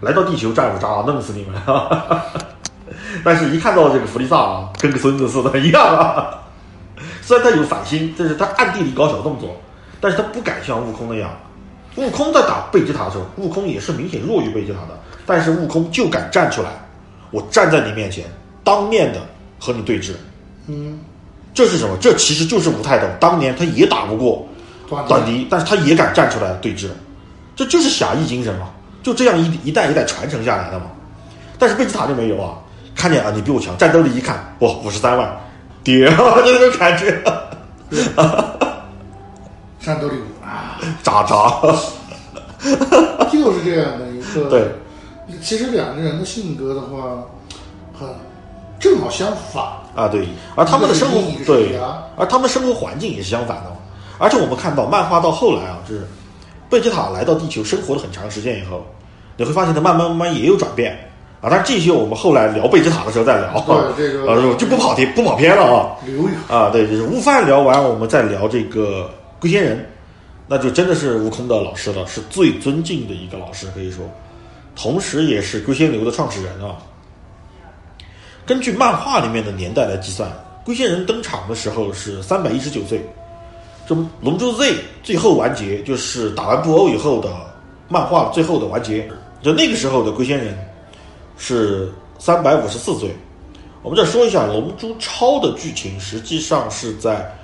[0.00, 1.60] 来到地球战五渣，弄死你们。
[3.24, 6.38] 但是，一看到这个弗利萨啊，跟个孙子似的，一样啊。
[7.22, 9.56] 虽然他有反心，但是他暗地里搞小动作，
[10.00, 11.30] 但是他不敢像悟空那样。
[11.96, 16.68] 悟空在打贝吉塔的时候，悟空也是明显弱于贝吉塔的，但是悟空就敢站出来，
[17.30, 18.24] 我站在你面前，
[18.62, 19.20] 当面的
[19.58, 20.12] 和你对峙。
[20.66, 21.00] 嗯，
[21.52, 21.96] 这是什么？
[22.00, 24.46] 这其实就是武泰斗，当年他也打不过
[24.88, 26.88] 短短笛，但是他也敢站出来对峙，
[27.56, 28.70] 这就是侠义精神嘛，
[29.02, 30.86] 就这样一一代一代传承下来的嘛。
[31.58, 32.54] 但是贝吉塔就没有啊，
[33.00, 35.34] 看见啊你比我强，战斗力一看，哇五十三万，
[35.82, 37.18] 爹， 就那种感觉，
[39.80, 41.62] 战斗力啊，渣渣，
[43.32, 44.44] 就是这样的一个。
[44.52, 44.68] 对，
[45.40, 47.24] 其实两个人的性格的话，
[47.98, 48.06] 很
[48.78, 49.64] 正好相反。
[49.96, 51.80] 啊对，而他们的生活对，
[52.16, 53.72] 而他们生活环境也是相反的。
[54.18, 56.06] 而且我们看到漫画到后来啊，就是
[56.68, 58.84] 贝吉塔来到地球生活了很长时间以后，
[59.38, 61.09] 你会发现他慢慢慢慢也有转变
[61.40, 61.48] 啊。
[61.50, 63.60] 但是这些我们后来聊贝吉塔的时候再聊，
[63.96, 65.96] 对这个啊就不跑题不跑偏了啊。
[66.04, 69.88] 留有啊，对，就是悟饭聊完，我们再聊这个龟仙人，
[70.46, 74.04] 那就真的是悟空的老师了，是最尊敬的一个老师，可以说，
[74.74, 76.76] 同时也是龟仙流的创始人啊。
[78.46, 80.28] 根据漫画里面的年代来计算，
[80.64, 83.00] 龟仙人登场的时候是三百一十九岁。
[83.86, 84.72] 这《龙珠 Z》
[85.02, 87.28] 最后完结就是打完布欧以后的
[87.88, 89.08] 漫画最后的完结，
[89.42, 90.56] 就那个时候的龟仙人
[91.40, 93.16] 是三百五十四岁。
[93.82, 97.34] 我们再说一下《龙珠超》的剧情，实际上是在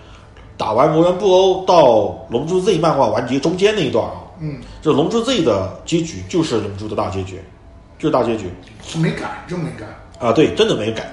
[0.58, 1.84] 打完魔人布欧到
[2.28, 4.20] 《龙珠 Z》漫画完结中间那一段啊。
[4.38, 7.40] 嗯，这《龙珠 Z》的结局就是《龙珠》的大结局，
[7.98, 8.52] 就是大结局
[8.84, 9.86] 是没改，真没改。
[10.18, 11.10] 啊，对，真的没改。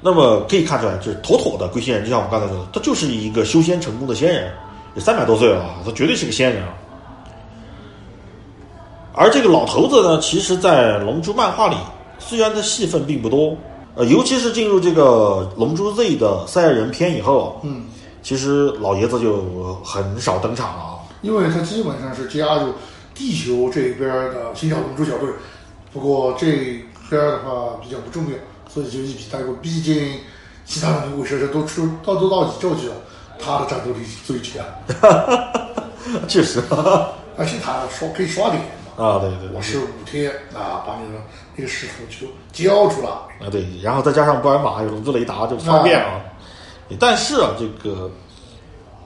[0.00, 4.52] 那么可以看出来，就是妥妥的龟仙人，就像我们刚才说的，他就是一个修仙成功的仙人，
[4.96, 6.74] 也三百多岁了啊，他绝对是个仙人啊。
[9.12, 11.76] 而这个老头子呢，其实，在《龙珠》漫画里，
[12.20, 13.56] 虽然他戏份并不多，
[13.96, 17.86] 呃，尤其是进入这个《龙珠 Z》的赛亚人篇以后，嗯，
[18.22, 20.94] 其实老爷子就很少登场了啊。
[21.22, 22.72] 因为他基本上是加入
[23.14, 25.28] 地球这边的新小龙珠小队，
[25.92, 26.46] 不过这
[27.08, 28.38] 边的话比较不重要，
[28.72, 29.54] 所以就一笔带过。
[29.60, 30.18] 毕竟
[30.64, 32.94] 其他的女鬼蛇神都出到都到宇宙去了，
[33.38, 34.64] 他的战斗力最强，
[36.28, 36.62] 确实
[37.36, 38.64] 而且他刷可以刷脸嘛。
[39.00, 41.18] 啊，对对对我是五天啊，把你的
[41.56, 43.08] 那个师傅就交出来。
[43.08, 46.20] 啊，对，然后再加上布尔玛有龙珠雷达，就方便啊。
[46.98, 48.10] 但是啊，这个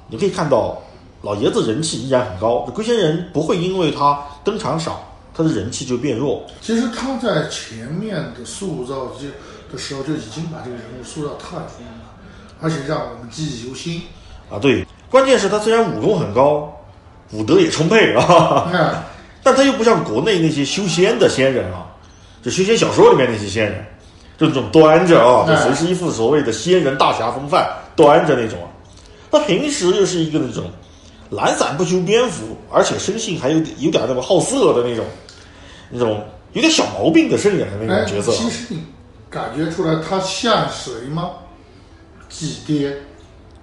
[0.09, 0.83] 你可以看到，
[1.23, 2.61] 老爷子人气依然很高。
[2.75, 5.01] 龟仙人不会因为他登场少，
[5.33, 6.45] 他的人气就变弱。
[6.61, 9.29] 其实他在前面的塑造就
[9.73, 12.15] 的时候就已经把这个人物塑造太丰满了，
[12.61, 14.03] 而且让我们记忆犹新。
[14.51, 16.77] 啊，对，关键是他虽然武功很高，
[17.31, 19.03] 武德也充沛啊，哎，
[19.45, 21.87] 但他又不像国内那些修仙的仙人啊，
[22.43, 23.87] 就修仙小说里面那些仙人，
[24.39, 28.67] 就那种端着啊，就随时一副所谓的仙人大侠风范，端着那种啊。
[29.31, 30.65] 他平时又是一个那种
[31.31, 35.05] 懒散不修边幅，而且生性还有点有点那么好色的那种，
[35.91, 38.37] 那种有点小毛病的圣人的那哎，种角色啊。
[38.39, 38.83] 其实你
[39.29, 41.33] 感觉出来他像谁吗？
[42.29, 42.97] 祭爹。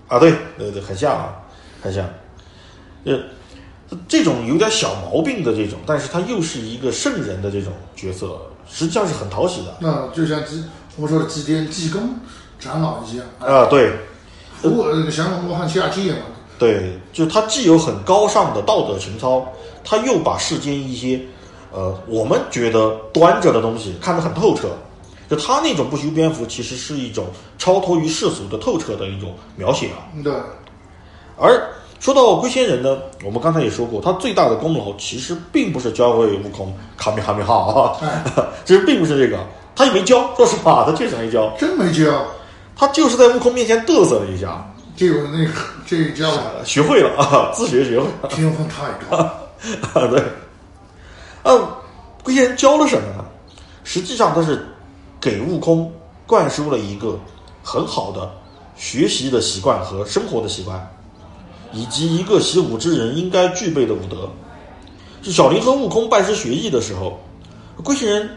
[0.08, 1.34] 啊，对对对，很像啊，
[1.82, 2.06] 很像。
[3.06, 3.18] 呃，
[4.08, 9.78] 这种有点小毛病的这种，但是他又是一个圣人的这种角色，实际上是很讨喜的。
[9.80, 10.64] 那就像祭
[10.96, 12.16] 我们说的祭天济公
[12.60, 13.92] 长老一样，啊，对
[14.62, 16.20] 我那个降龙罗汉下界嘛。
[16.58, 19.46] 对，就他既有很高尚的道德情操，
[19.84, 21.20] 他又把世间一些
[21.72, 24.70] 呃我们觉得端着的东西看得很透彻。
[25.30, 27.26] 就他那种不修边幅，其实是一种
[27.58, 30.04] 超脱于世俗的透彻的一种描写啊。
[30.14, 30.34] 嗯对，
[31.38, 31.68] 而
[32.02, 38.24] 说到龟仙人呢，我们刚才也说过，他最大的功劳其实并不是教会悟空卡米哈米哈啊，哎，
[38.66, 39.38] 其实并不是这个，
[39.76, 42.26] 他也没教，说实话，他确实没教，真没教，
[42.76, 45.52] 他就是在悟空面前嘚瑟了一下，这个那个
[45.86, 48.30] 这个叫呃 学会了啊，自学学会了。
[48.30, 49.18] 天分太高。
[49.18, 50.24] 啊，对，
[51.44, 51.68] 嗯，
[52.24, 53.24] 龟仙人教了什么呢？
[53.84, 54.68] 实际上，他是
[55.20, 55.94] 给悟空
[56.26, 57.20] 灌输了一个
[57.62, 58.28] 很好的
[58.76, 60.92] 学习的习惯和生活的习惯，
[61.74, 64.30] 以及一个习武之人应该具备的武德。
[65.24, 67.20] 是小林和悟空拜师学艺的时候，
[67.84, 68.30] 龟仙人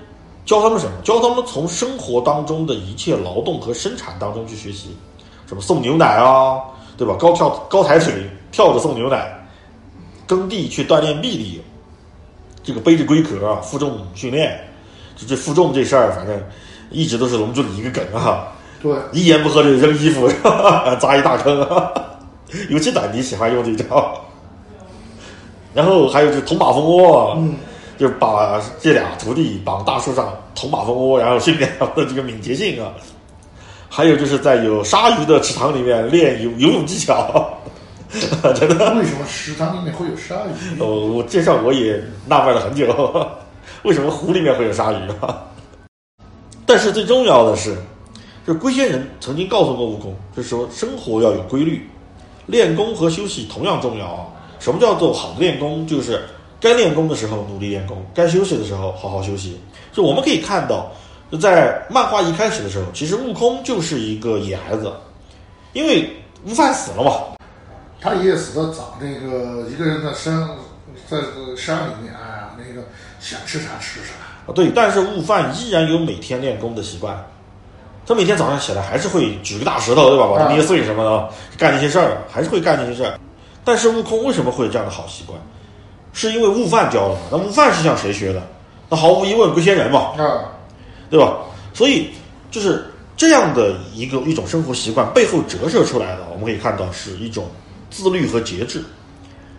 [0.45, 0.93] 教他们什么？
[1.03, 4.95] 教他们从生活当中的一切劳动和生产当中去学习，
[5.47, 6.61] 什么送牛奶啊，
[6.99, 7.15] 对吧？
[7.19, 9.35] 高跳高抬腿跳着送牛奶，
[10.27, 11.63] 耕地去锻炼臂力，
[12.63, 14.61] 这个背着龟壳啊，负重训练，
[15.17, 16.39] 这这负重这事儿，反正
[16.91, 18.49] 一直都是龙珠里一个梗啊。
[18.83, 20.29] 对，一言不合就扔衣服，
[21.01, 21.91] 砸一大坑啊。
[22.69, 24.21] 尤其短笛喜欢用这招。
[25.73, 27.55] 然后还有就是捅马蜂窝，啊嗯，
[27.99, 32.93] 就把这俩徒弟绑大树上捅马蜂窝，然后训练他们的这个敏捷性啊。
[33.89, 37.49] 还有就是在有鲨鱼的池塘里面练游游泳技巧，
[38.55, 38.95] 真的。
[38.95, 40.81] 为什么池塘里面会有鲨鱼？
[40.81, 42.87] 哦，我介绍我也纳闷了很久，
[43.83, 45.43] 为什么湖里面会有鲨鱼啊？
[46.67, 47.77] 但是最重要的是，
[48.47, 51.89] 就龟仙人曾经告诉过悟空，就是说生活要有规律，
[52.47, 54.27] 练功和休息同样重要啊。
[54.59, 55.87] 什么叫做好的练功？
[55.87, 56.23] 就是
[56.61, 59.61] 该练功的时候努力练功，该休息的时候好好休息。
[59.93, 60.91] 就我们可以看到，
[61.31, 64.91] 就在漫画一开始的时候，其实悟空就是一个野孩子，
[65.73, 66.11] 因为
[66.47, 67.37] 悟饭死了嘛，
[68.01, 70.49] 他爷爷死的早，那个一个人在山，
[71.07, 71.19] 在
[71.57, 72.87] 山里面，哎呀，那个
[73.21, 74.15] 想吃啥吃啥。
[74.47, 77.23] 啊，对，但是悟饭依然有每天练功的习惯。
[78.07, 80.27] 他每天早上起来还是会举个大石头，对吧？
[80.27, 83.19] 把它捏碎什么的，干那些事儿，还是会干那些事儿。
[83.65, 85.39] 但是悟空为什么会有这样的好习惯？
[86.13, 87.21] 是因为悟饭教的嘛？
[87.33, 88.43] 那悟饭是向谁学的？
[88.89, 90.53] 那毫无疑问，龟仙人嘛，啊，
[91.09, 91.39] 对吧？
[91.73, 92.11] 所以
[92.51, 92.85] 就是
[93.17, 97.51] 这样的一个一种生活习惯背后折射出来的，我们可以看到是一种
[97.91, 98.85] 自律和节制。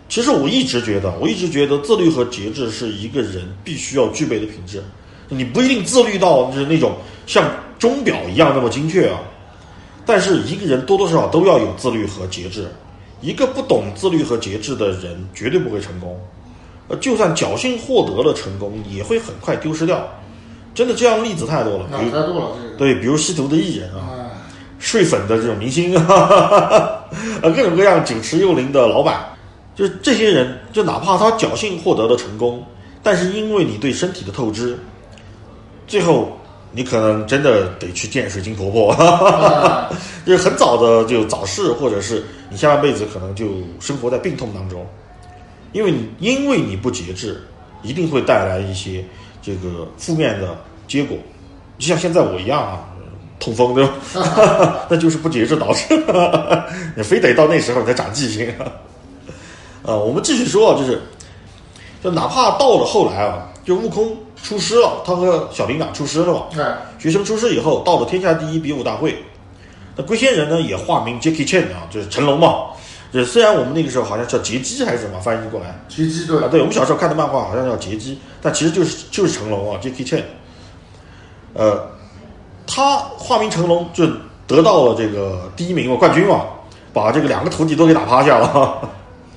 [0.08, 4.80] 其实我一直觉得，我一直觉得自律和节制是一个人必须要具备的品质。
[5.28, 6.94] 你不一定自律到就是那种
[7.26, 7.44] 像
[7.78, 9.20] 钟表一样那么精确啊，
[10.04, 12.68] 但是一个人多多少少都要有自律和节制，
[13.20, 16.18] 一个不懂自律和节制的人绝对不会成功。
[16.88, 20.08] 呃，就算侥幸获得了成功，也会很快丢失掉。
[20.74, 24.30] 真的这样例子太多了，比如太多了，对，比如吸毒的艺人啊，啊，
[24.78, 27.02] 睡粉的这种明星啊，
[27.42, 29.24] 呃，各种各样酒池肉林的老板，
[29.74, 32.62] 就是这些人，就哪怕他侥幸获得了成功，
[33.02, 34.78] 但是因为你对身体的透支，
[35.86, 36.38] 最后
[36.76, 39.88] 你可能真的得去见水晶婆婆，啊
[40.26, 43.46] 就是很早的就早逝，或者是你下半辈子可能就
[43.80, 44.86] 生活在病痛当中，
[45.72, 47.42] 因为你因为你不节制，
[47.82, 49.02] 一定会带来一些
[49.40, 50.54] 这个负面的
[50.86, 51.16] 结果，
[51.78, 52.84] 就像现在我一样啊，
[53.40, 54.84] 痛风对吧？
[54.90, 58.52] 那就是不节制导致的， 你非得到那时候你才长记性。
[59.82, 61.00] 呃，我们继续说啊，就是，
[62.04, 69.24] 就哪怕到了后来啊，就悟空出师了，他和小灵感出师了嘛，哎，学生出师以后，到了天下第一比武大会，
[69.96, 72.66] 那龟仙人呢也化名 Jackie Chan 啊，就是成龙嘛。
[73.12, 80.22] 这虽然我们那个时候好像叫劫机还是什么翻译过来杰基对啊，对我们小时候看的漫画好像叫劫机，但其实就是就是成龙啊，Jackie Chan。
[81.54, 81.88] 呃，
[82.66, 84.06] 他化名成龙就
[84.46, 86.44] 得到了这个第一名嘛，冠军嘛，
[86.92, 88.90] 把这个两个徒弟都给打趴下了。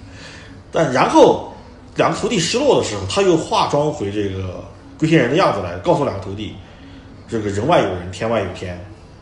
[0.72, 1.54] 但然后
[1.96, 4.64] 两个徒弟失落的时候，他又化妆回这个
[5.00, 6.56] 龟仙人的样子来，告诉两个徒弟，
[7.28, 8.78] 这个人外有人，天外有天，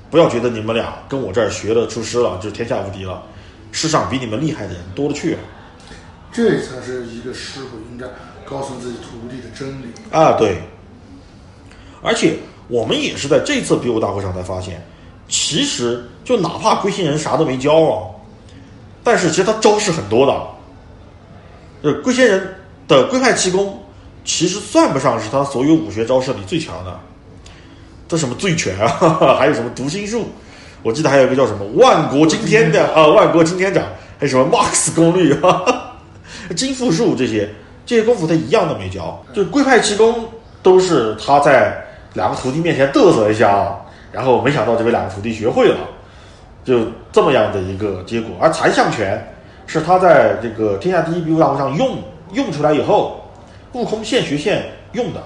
[0.10, 3.22] 不要觉得你们俩跟我这儿学了出师了，就天下无敌了。
[3.72, 5.40] 世上比你们厉害的人多了去了
[6.32, 8.08] 这才是一个师傅应该
[8.46, 9.88] 告诉自己徒弟的真理。
[10.10, 10.32] 啊！
[10.34, 10.58] 对，
[12.02, 12.38] 而且
[12.70, 14.84] 我们也是在这次比武大会上才发现，
[15.28, 18.08] 其实就哪怕龟仙人啥都没教啊，
[19.04, 20.48] 但是其实他招式很多的。
[21.84, 22.56] 这龟仙人
[22.88, 23.80] 的龟派气功，
[24.28, 27.00] 其实算不上是他所有武学招式里最强的。
[28.10, 30.26] 这什么醉拳啊， 还有什么读心术，
[30.84, 33.84] 我记得还有一个叫什么万国惊天的啊，万国惊天掌，
[34.20, 35.96] 还有什么 Max 功率啊，
[36.56, 37.50] 金复术这些
[37.86, 40.26] 这些功夫他一样都没教，就龟派气功
[40.62, 41.82] 都是他在
[42.14, 43.74] 两个徒弟面前嘚瑟一下，
[44.12, 45.78] 然后没想到这位两个徒弟学会了，
[46.66, 48.36] 就这么样的一个结果。
[48.42, 49.36] 而残象拳
[49.66, 51.98] 是他在这个天下第一比武大会上用
[52.34, 53.27] 用出来以后，
[53.74, 55.22] 悟空现学现用的，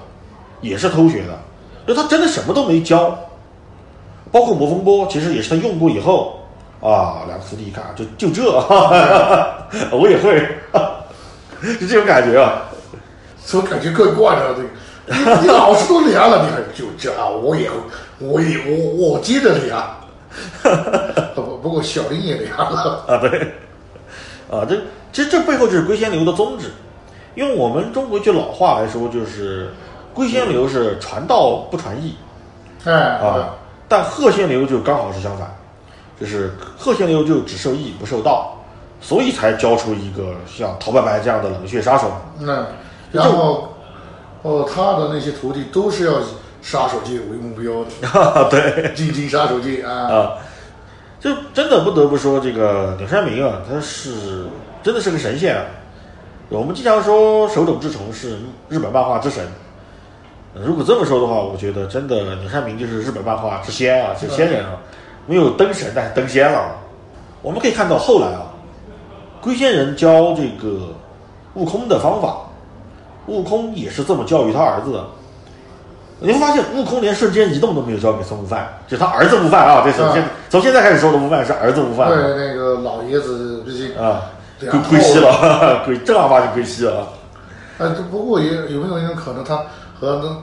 [0.62, 1.40] 也是偷学的，
[1.88, 3.18] 就他真的什么都没教，
[4.32, 6.40] 包括魔风波，其实也是他用过以后
[6.82, 10.48] 啊，两个徒弟一看就就这哈哈， 我也会，
[11.80, 12.64] 就这种感觉啊。
[13.44, 14.54] 怎么感觉怪怪的？
[14.56, 17.28] 这个，你你老师都凉了，你还就这啊？
[17.28, 17.76] 我也会，
[18.20, 19.98] 我也我我接着凉。
[21.36, 23.04] 不不过小林也凉了。
[23.08, 23.40] 啊，对，
[24.50, 24.78] 啊，这
[25.12, 26.68] 其实这背后就是龟仙流的宗旨。
[27.36, 29.70] 用我们中国一句老话来说，就是
[30.14, 32.16] 龟仙流是传道不传艺
[32.84, 33.56] 哎啊，
[33.88, 35.50] 但鹤仙流就刚好是相反，
[36.20, 38.58] 就是鹤仙流就只受艺不受道，
[39.00, 42.12] 所以才教出一个像陶白白这样的冷血杀手。
[42.40, 42.66] 那
[43.12, 43.70] 然后
[44.42, 46.26] 哦，他的那些徒弟都是要以
[46.62, 49.92] 杀手界为目标 的，对进京杀手界啊。
[50.12, 50.32] 啊，
[51.20, 54.46] 就真的不得不说，这个鸟山明啊，他是
[54.82, 55.64] 真的是个神仙啊。
[56.52, 58.38] 我们经常说手冢治虫是
[58.68, 59.42] 日本漫画之神，
[60.54, 64.72] 呃如果这么说的话，我觉得真的鸟山明就是日本漫画之仙啊，是仙人啊，
[65.26, 66.76] 没有登神，但是登仙了。
[67.42, 68.52] 我们可以看到后来啊，
[69.40, 70.90] 龟仙人教这个
[71.54, 72.40] 悟空的方法，
[73.28, 75.06] 悟空也是这么教育他儿子的。
[76.20, 79.84] 你会发现，悟空连瞬间移动都没有教给孙悟饭，就是他儿子悟饭啊。
[79.86, 84.30] 这从现从现在开始说的悟饭是儿子悟饭对，那个老爷子毕竟啊，
[84.70, 87.08] 归归西了， 归正儿八经归西了。
[87.78, 89.64] 哎，这不过也有没有一种可能，他
[90.00, 90.40] 和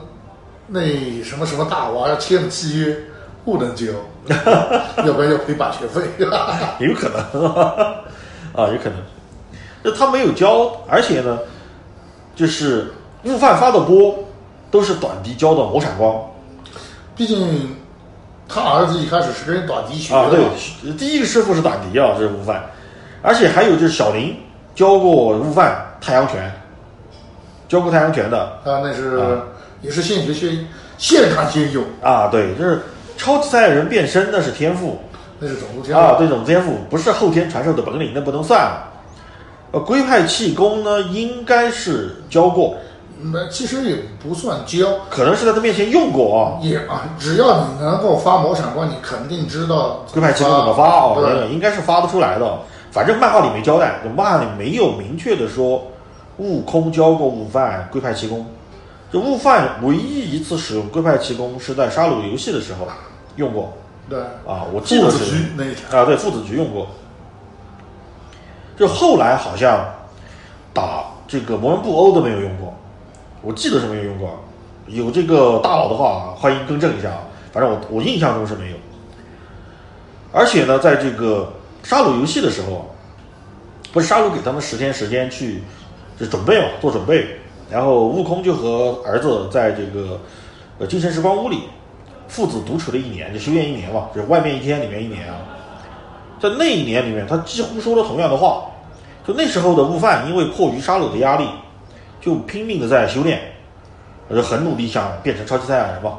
[0.67, 2.97] 那那什么什么大王签了契约，
[3.45, 3.85] 不能交，
[5.05, 6.01] 要不然要赔版权费。
[6.79, 7.45] 有可能
[8.53, 8.95] 啊，有可能。
[9.81, 11.39] 那他没有交，而且呢，
[12.35, 12.91] 就是
[13.23, 14.13] 悟饭发的波
[14.69, 16.21] 都是短笛教的魔闪光
[17.15, 17.75] 毕竟
[18.47, 20.29] 他儿子一开始是跟短笛学的啊。
[20.29, 22.69] 对，第一个师傅是短笛啊，这是悟饭，
[23.21, 24.35] 而且还有就是小林
[24.75, 26.51] 教过悟饭太阳拳，
[27.67, 29.41] 教过太阳拳的啊，那是、啊
[29.81, 30.67] 也是现学现
[30.97, 32.27] 现场现用，啊。
[32.27, 32.81] 对，就是
[33.15, 34.99] 超级赛亚人变身那是天赋，
[35.39, 36.17] 那是种族天赋啊，赋。
[36.17, 38.69] 对，这种天赋不是后天传授的本领，那不能算。
[39.71, 42.75] 呃，龟派气功呢，应该是教过，
[43.31, 46.59] 那其实也不算教，可能是在他面前用过啊。
[46.61, 51.17] 也啊，只要你能够发魔闪光，你肯定知道龟派气功怎么发哦？
[51.21, 52.59] 对，应该是发得出来的。
[52.91, 55.87] 反正漫画里没交代，漫画里没有明确的说
[56.37, 58.45] 悟空教过悟饭龟派气功。
[59.11, 62.87] 这悟饭唯一一次使用龟派气功是在杀戮游戏的时候
[63.37, 63.73] 用过，
[64.07, 66.87] 对，啊，我记得父子是局那一条，啊，对，父子局用过。
[68.77, 69.83] 就后来好像
[70.73, 72.73] 打这个魔人布欧都没有用过，
[73.41, 74.39] 我记得是没有用过。
[74.87, 77.19] 有这个大佬的话，欢迎更正一下啊。
[77.51, 78.77] 反正我我印象中是没有。
[80.31, 81.51] 而且呢，在这个
[81.83, 82.93] 杀戮游戏的时候，
[83.91, 85.63] 不是沙鲁给他们十天时间去
[86.19, 87.27] 就准备嘛，做准备。
[87.69, 90.19] 然后悟空就和儿子在这个
[90.79, 91.63] 呃精神时光屋里
[92.27, 95.37] 父子独处了一年，就修炼一年嘛，就是外面一天，里面一年啊。
[96.39, 98.65] 在那一年里面，他几乎说了同样的话。
[99.27, 101.47] 就那时候的悟饭，因为迫于沙鲁的压力，
[102.19, 103.39] 就拼命的在修炼，
[104.33, 106.17] 就很努力想变成超级赛亚人嘛。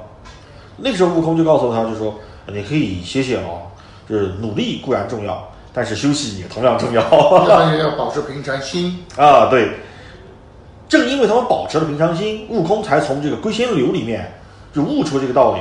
[0.77, 2.15] 那个时候悟空就告诉他，就说
[2.47, 3.67] 你可以歇歇啊，
[4.11, 7.01] 就是努力固然重要，但是休息也同样重要。
[7.47, 9.05] 要要保持平常心。
[9.17, 9.71] 啊，对，
[10.89, 14.33] 正因为他们保持了平常心，悟空才从这个龟仙流里面
[14.75, 15.61] 就悟出这个道理，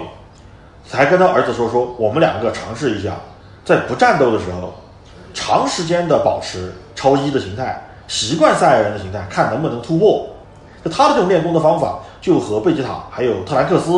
[0.87, 3.13] 才跟他儿子说说，我们两个尝试一下，
[3.63, 4.73] 在不战斗的时候，
[5.33, 10.27] 长时间的保持超一的形态，习惯赛亚人的形态，看能不能突破。
[10.83, 13.91] 就他的这种练功的方法，就和贝吉塔还有特兰克斯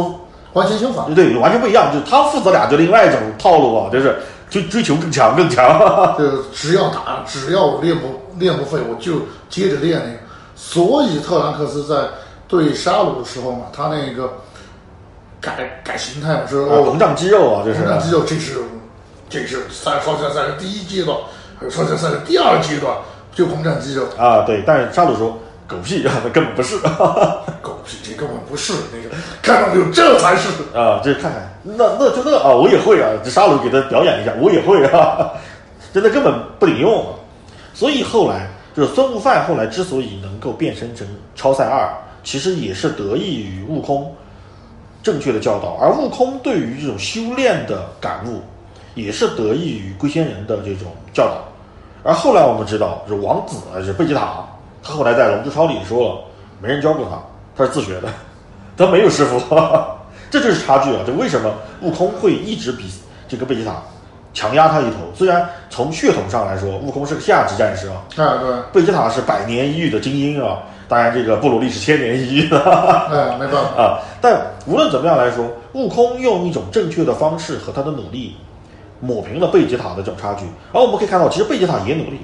[0.53, 1.05] 完全相反。
[1.13, 1.93] 对对，完全不一样。
[1.93, 4.19] 就他父子俩就另外一种套路啊，就是
[4.51, 5.65] 追追求更强更强。
[6.19, 10.19] 就只要打，只要我练不练不废，我就接着练那个。
[10.55, 12.07] 所以特兰克斯在
[12.47, 14.31] 对沙鲁的时候嘛，他那个
[15.39, 18.61] 改改形态嘛，是啊哦膨，胀肌肉啊，这是膨胀肌肉，这是
[19.27, 21.17] 这是赛超级赛的第一阶段，
[21.57, 22.95] 还有超级赛的第二阶段，
[23.33, 24.05] 就膨胀肌肉。
[24.17, 25.39] 啊，对，但是沙鲁说
[25.71, 26.77] 狗屁啊，那根本不是
[27.61, 30.49] 狗屁，这根本不是那个，看到没有，这才是。
[30.75, 35.31] 啊，这看看那那就那啊，我也会啊，这沙鲁给他表演一下，我也会啊，
[35.93, 37.15] 真的根本不顶用啊。
[37.73, 41.89] 所以后来就是孙悟饭后来之所以能够变身成超赛二，
[42.23, 44.13] 其实也是得益于悟空
[45.01, 48.41] 正确的教导，而悟空对于这种修炼的感悟，
[48.93, 51.43] 也是得益于龟仙人的这种教导。
[52.03, 54.43] 而后来我们知道，是王子啊，是贝吉塔，
[54.83, 56.15] 他后来在《龙之超》里说了，
[56.61, 57.19] 没人教过他，
[57.55, 58.09] 他是自学的，
[58.77, 59.39] 他没有师傅，
[60.29, 61.01] 这就是差距啊！
[61.05, 62.85] 这为什么悟空会一直比
[63.27, 63.75] 这个贝吉塔
[64.33, 64.97] 强压他一头？
[65.13, 72.57] 虽然从血统上来说，悟空是个下级战士啊，啊，对，贝吉塔是百年一遇的精英啊，当然这个布鲁利是千年一遇的。
[72.59, 78.37] 哎，没办法， 啊，但无论怎么样来说，悟空用一种正确的方式和他的努力，
[79.01, 80.45] 抹平了贝吉塔的这种差距。
[80.71, 82.21] 而我们可以看到，其实贝吉塔也努力，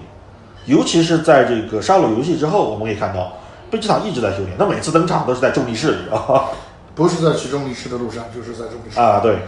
[0.67, 3.33] 尤其是在这个杀戮游戏之后，我们可以看到
[3.71, 6.45] 贝吉塔一直在修炼，他每次登场都是在重力室里啊
[6.93, 8.99] 不是在去重力室的路上，就是在重力室。
[8.99, 9.39] 啊，对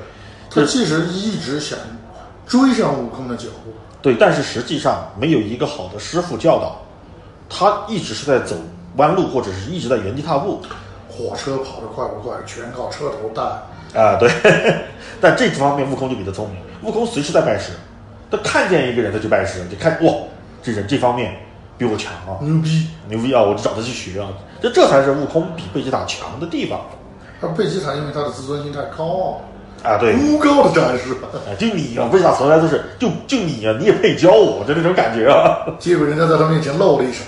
[0.50, 1.78] 他其实一直想
[2.48, 6.82] 追上悟空的脚步，对，但是实际上没有一个好的师傅教导，
[7.50, 8.56] 他一直是在走
[8.98, 10.62] 弯路，或者是一直在原地踏步
[11.10, 14.00] 火车跑得快不快，全靠车头带。
[14.00, 14.32] 啊，对。
[15.22, 17.72] 但这方面悟空就比他聪明，悟空随时在拜师，
[18.32, 20.14] 他看见一个人他就拜师，就看哇，
[20.62, 21.36] 这人这方面
[21.78, 22.88] 比我强啊，牛逼！
[23.08, 23.42] 牛逼啊！
[23.42, 24.28] 我就找他去学啊，
[24.62, 26.80] 这这才是悟空比贝吉塔强的地方
[27.42, 29.42] 他贝吉塔因为他的自尊心太高傲，
[29.90, 29.98] 啊！
[29.98, 37.24] 对，孤高的战士，啊，就你啊，贝吉塔从来都是就就你啊，你也配教我，就那种感觉啊结果人家在他面前露了一手，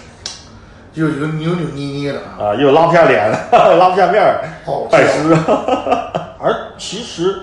[0.93, 5.33] 就有一个扭扭捏捏的啊，啊，又拉不下脸， 拉不下面儿好拜师。
[6.43, 7.39] 而其实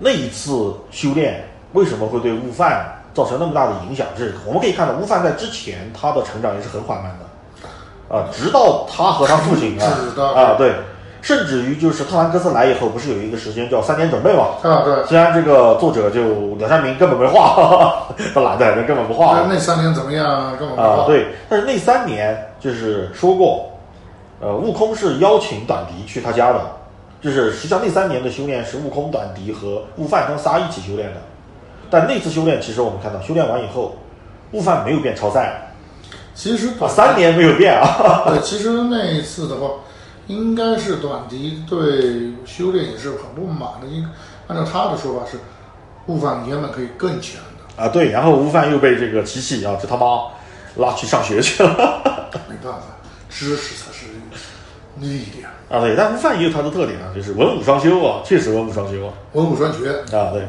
[0.00, 4.06] 那一次修炼为什么会对悟饭造成那么大的影响？
[4.18, 9.86] 是我们可以看到，悟饭在之前他的成长也是很缓慢的，啊，直到他和他父亲啊
[10.34, 10.74] 啊对，
[11.22, 14.48] 甚至于就是特兰克斯来以后，不是有一个时间叫三年准备嘛？
[14.62, 20.56] 啊对，虽然这个作者就梁山明根本没画， 他懒得，他根本不画那那三年怎么样？
[20.58, 21.06] 根本不啊，画。
[21.06, 23.70] 对，但是那三年就是说过，
[24.40, 26.60] 呃，悟空是邀请短笛去他家的，
[27.22, 31.20] 就是实际上那三年的修炼是悟空、短笛和悟饭他们仨一起修炼的。
[31.94, 33.96] 但那次修炼，其实我们看到，修炼完以后，
[34.50, 35.54] 悟饭没有变超赛，啊，
[36.34, 38.24] 其实短三年没有变啊。
[38.26, 39.70] 对，其实那一次的话，
[40.26, 43.86] 应该是短笛对修炼也是很不满的。
[43.86, 44.04] 应
[44.48, 45.38] 按照他的说法是，
[46.06, 50.24] 悟饭原本可以更强的，啊，对，然后悟饭又被这个琪琪啊，这他妈
[50.76, 51.70] 拉去上学去了。
[52.50, 52.82] 没办法，
[53.30, 54.06] 知识才是
[54.98, 59.12] 力量，啊，对，但悟饭也有他的特点啊，就是文武双修啊，确实文武双修啊。
[59.34, 59.92] 文武双全。
[60.18, 60.46] 啊，对。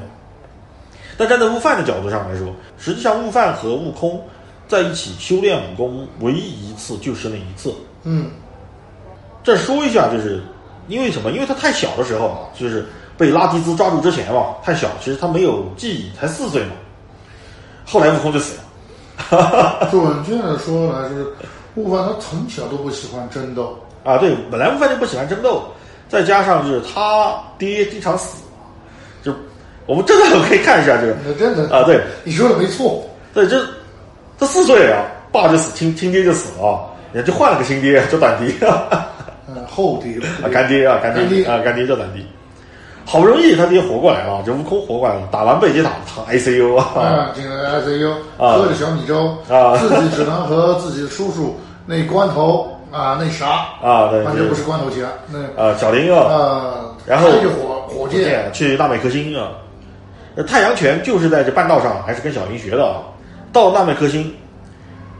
[1.18, 2.47] 但站在悟饭的角度上来说，
[2.78, 4.22] 实际上悟饭和悟空
[4.68, 7.74] 在一起修炼武功，唯一一次就是那一次。
[8.03, 8.30] 嗯，
[9.43, 10.41] 这说一下，就是
[10.88, 11.32] 因为什么？
[11.32, 12.86] 因为他太小的时候啊，就是
[13.18, 16.72] 被拉提兹抓住之前嘛，太小，其实他没有记忆，才四岁嘛。
[17.86, 19.88] 后来悟空就死了。
[19.89, 21.26] 准确的说来是，
[21.76, 25.63] 悟饭他从小都不喜欢争斗，啊，对，本来悟饭就不喜欢争斗，
[26.09, 28.45] 再加上就是他爹经常死，就
[29.86, 31.16] 我们真的可以看一下这个。
[31.26, 31.76] 那真的。
[31.76, 32.02] 啊，对。
[32.24, 33.62] 你说的没错，对，这
[34.40, 36.80] 他四岁啊，爸就死，亲亲爹就死了啊，
[37.14, 39.08] 也就换了个亲爹，叫短笛啊，
[39.48, 40.20] 嗯，后爹
[40.50, 41.44] 干爹啊，干干爹。
[41.44, 42.26] 爹啊，干爹叫短笛。
[43.08, 48.10] 好不容易他爹活过来了，这悟空活过来了，打完贝吉塔躺 ICU 啊，啊，进了 ICU，
[48.40, 48.54] 啊。
[48.58, 49.78] 喝着小米粥，啊。
[49.78, 51.56] 自己只能和自己的叔叔
[51.86, 56.76] 那关头啊那啥，啊，对，反正不是关头钱，那啊，小林啊，啊，
[57.06, 59.50] 然后火火箭，去纳美克星啊。
[60.36, 63.02] 呃太阳拳就是在这半道上，还是跟小林学的啊。
[63.54, 64.34] 到纳美克星，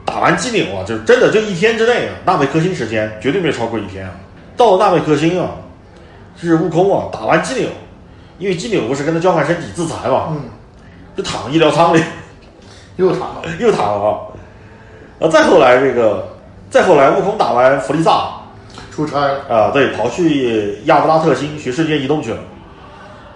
[0.06, 4.12] 打完基纽啊，就真的就一天之内啊，纳美克星时间绝对没有超过一天啊。
[4.58, 5.52] 到了纳美克星啊，
[6.36, 7.70] 是悟空啊，打完基纽，
[8.40, 10.42] 因为基纽不是跟他交换身体自残嘛，嗯，
[11.16, 12.04] 就躺医疗舱里
[12.98, 14.20] 又躺了， 又躺了啊。
[15.22, 16.28] 啊，再后来这个，
[16.70, 18.32] 再后来悟空打完弗利萨，
[18.92, 22.40] 出差了，啊，对，跑去亚布拉特星学瞬间移动去了。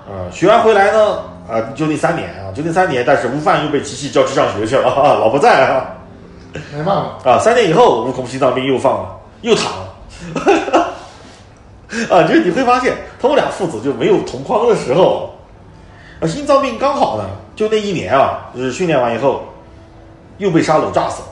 [0.09, 1.19] 呃，学完回来呢，
[1.49, 5.89] 啊，就那三年啊，就那三年，但是悟饭又被机器叫去上学去了，啊、老婆在啊，
[6.71, 9.87] 没办法，啊，三年以后，悟空心脏病又犯了，又躺了。
[12.09, 15.33] 啊，就是你会发现，他们俩父子就没有同框的时候，
[16.19, 17.25] 啊，心脏病刚好呢，
[17.55, 19.43] 就那一年啊，就是训练完以后，
[20.37, 21.23] 又被沙鲁炸死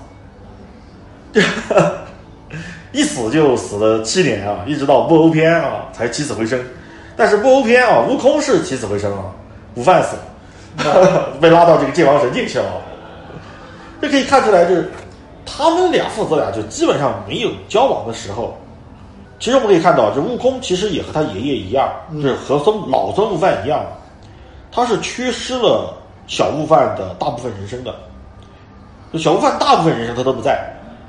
[1.34, 1.94] 了，
[2.92, 6.60] 一死就死了七年啊，一直到布欧篇啊才起死回生。
[7.16, 9.26] 但是布欧篇啊，悟空是起死回生啊，
[9.78, 10.18] 悟饭死
[10.84, 12.66] 了， 被拉到这个界王神境去了。
[14.02, 14.92] 这可以看出来，就是
[15.46, 18.58] 他们俩父子俩就基本上没有交往的时候。
[19.40, 23.86] 其实我们可以看到，这悟空其实也和他爷爷一样，就是和孙老孙悟饭一样，
[24.72, 25.94] 他是缺失了
[26.26, 27.94] 小悟饭的大部分人生的。
[29.14, 30.60] 就小悟饭大部分人生他都不在，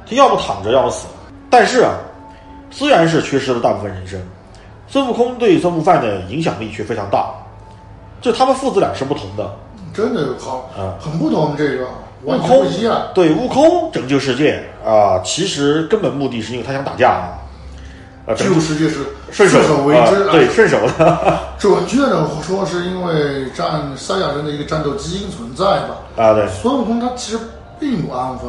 [0.06, 1.06] 他要么躺着，要么死。
[1.48, 1.94] 但是啊，
[2.70, 4.20] 虽然是缺失了大部分人生，
[4.86, 7.34] 孙悟空对孙悟饭的影响力却非常大。
[8.20, 9.50] 就他们父子俩是不同的，
[9.94, 11.84] 真的好啊，很不同，这个
[12.24, 17.38] 悟完全空不一样，对悟空拯救世界啊、其实根本目的是因为他想打架啊，
[18.26, 21.38] 啊，拯救世界是顺手手为之，啊，对，顺手的。
[21.58, 25.96] 准确的说是因为战赛亚人的一个战斗基因存在吧。
[26.16, 27.38] 啊，对，孙悟空他其实
[27.78, 28.48] 并不安分，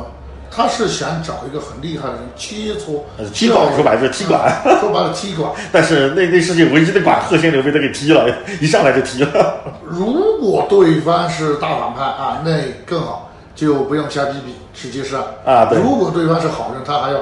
[0.51, 5.51] 他是想找一个很厉害的人切磋呃踢馆说白了就是踢馆啊 说白了踢馆。
[5.71, 8.27] 但是那那世界唯一的馆贺仙流被他给踢了，
[8.59, 9.63] 一上来就踢了。
[9.83, 12.51] 如果对方是大反派啊，那
[12.85, 17.19] 更好，就不用瞎逼逼，直接上啊对如果对方是好人，他还要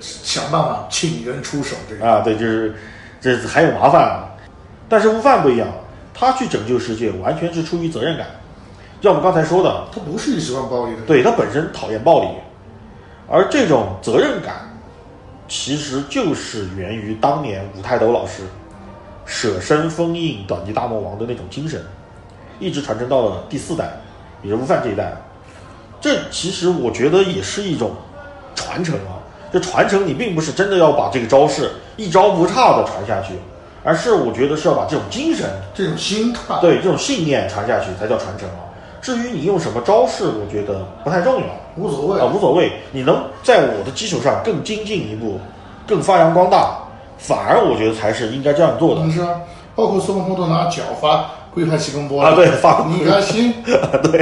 [0.00, 2.74] 想办法请人出手，这个啊，对，就是
[3.20, 4.24] 这还有麻烦啊。
[4.88, 5.68] 但是悟饭不一样，
[6.12, 8.39] 他去拯救世界完全是出于责任感，就
[9.00, 11.02] 像我们刚才说的，他不是一个喜欢暴力的。
[11.06, 12.28] 对他本身讨厌暴力，
[13.28, 14.78] 而这种责任感，
[15.48, 18.42] 其实就是源于当年武泰斗老师
[19.24, 21.82] 舍身封印短笛大魔王的那种精神，
[22.58, 23.90] 一直传承到了第四代，
[24.42, 25.16] 也是悟饭这一代。
[26.00, 27.92] 这其实我觉得也是一种
[28.54, 29.16] 传承啊。
[29.52, 33.34] 这传承你并不是真的要把这个招式一招不差的传下去，
[33.82, 38.69] 而是我觉得是要把这种精神这种心态，对这种信念传下去才叫传承啊。
[39.00, 41.46] 至于你用什么招式，我觉得不太重要。
[41.76, 45.38] 无所谓啊，无所谓，你能在我的基础上更精进一步，
[45.86, 46.76] 更发扬光大，
[47.16, 49.40] 反而我觉得才是应该这样做的你是啊，
[49.74, 52.34] 包括孙悟空都拿脚发龟派气功波啊。
[52.34, 54.20] 对， 发你开心， 对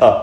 [0.00, 0.22] 啊。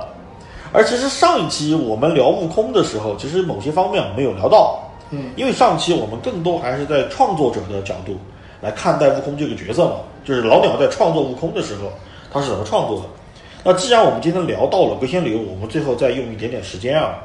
[0.72, 4.80] 而其实上一期我们聊悟空的时候，其实某些方面没有聊到，
[5.12, 8.18] 嗯，因为上期我们更多还是在创作者的角度
[8.62, 11.92] 来看待悟空这个角色嘛，就是老鸟在创作悟空的时候，
[12.34, 13.06] 他是怎么创作的。
[13.64, 17.16] 那既然我们今天聊到了龟仙流，我们最后再用一点点时间啊，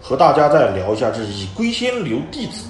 [0.00, 2.64] 和大家再聊一下，就是以龟仙流弟子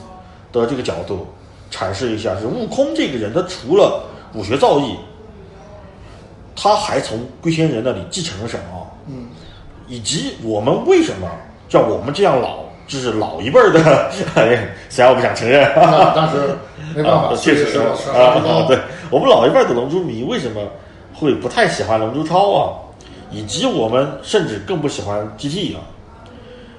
[0.53, 1.25] 的这个角度
[1.71, 4.03] 阐释一下，是悟空这个人，他除了
[4.35, 4.97] 武学造诣，
[6.57, 8.91] 他还从龟仙人那里继承了什么？
[9.07, 9.29] 嗯，
[9.87, 11.31] 以及我们为什么
[11.69, 16.57] 像我们这样老，就是老一辈儿的，哎虽然我不想承认，那但是
[16.93, 18.77] 没办法，啊，确实是啊对
[19.11, 20.61] 我们老一辈儿的龙珠迷为什么
[21.15, 22.83] 会不太喜欢龙珠超啊？
[23.31, 25.81] 以及我们甚至更不喜欢 GT 啊？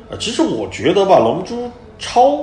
[0.10, 1.70] 呃，其实我觉得吧，龙珠
[2.00, 2.39] 超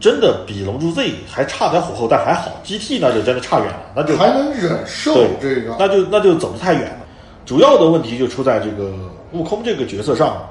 [0.00, 6.98] 真的比龙珠 Z 还差点火候，但还好，GT 那就真的差远了，那就还能忍受对这个，那就那就走得太远了。
[7.44, 8.92] 主要的问题就出在这个
[9.32, 10.48] 悟空这个角色上，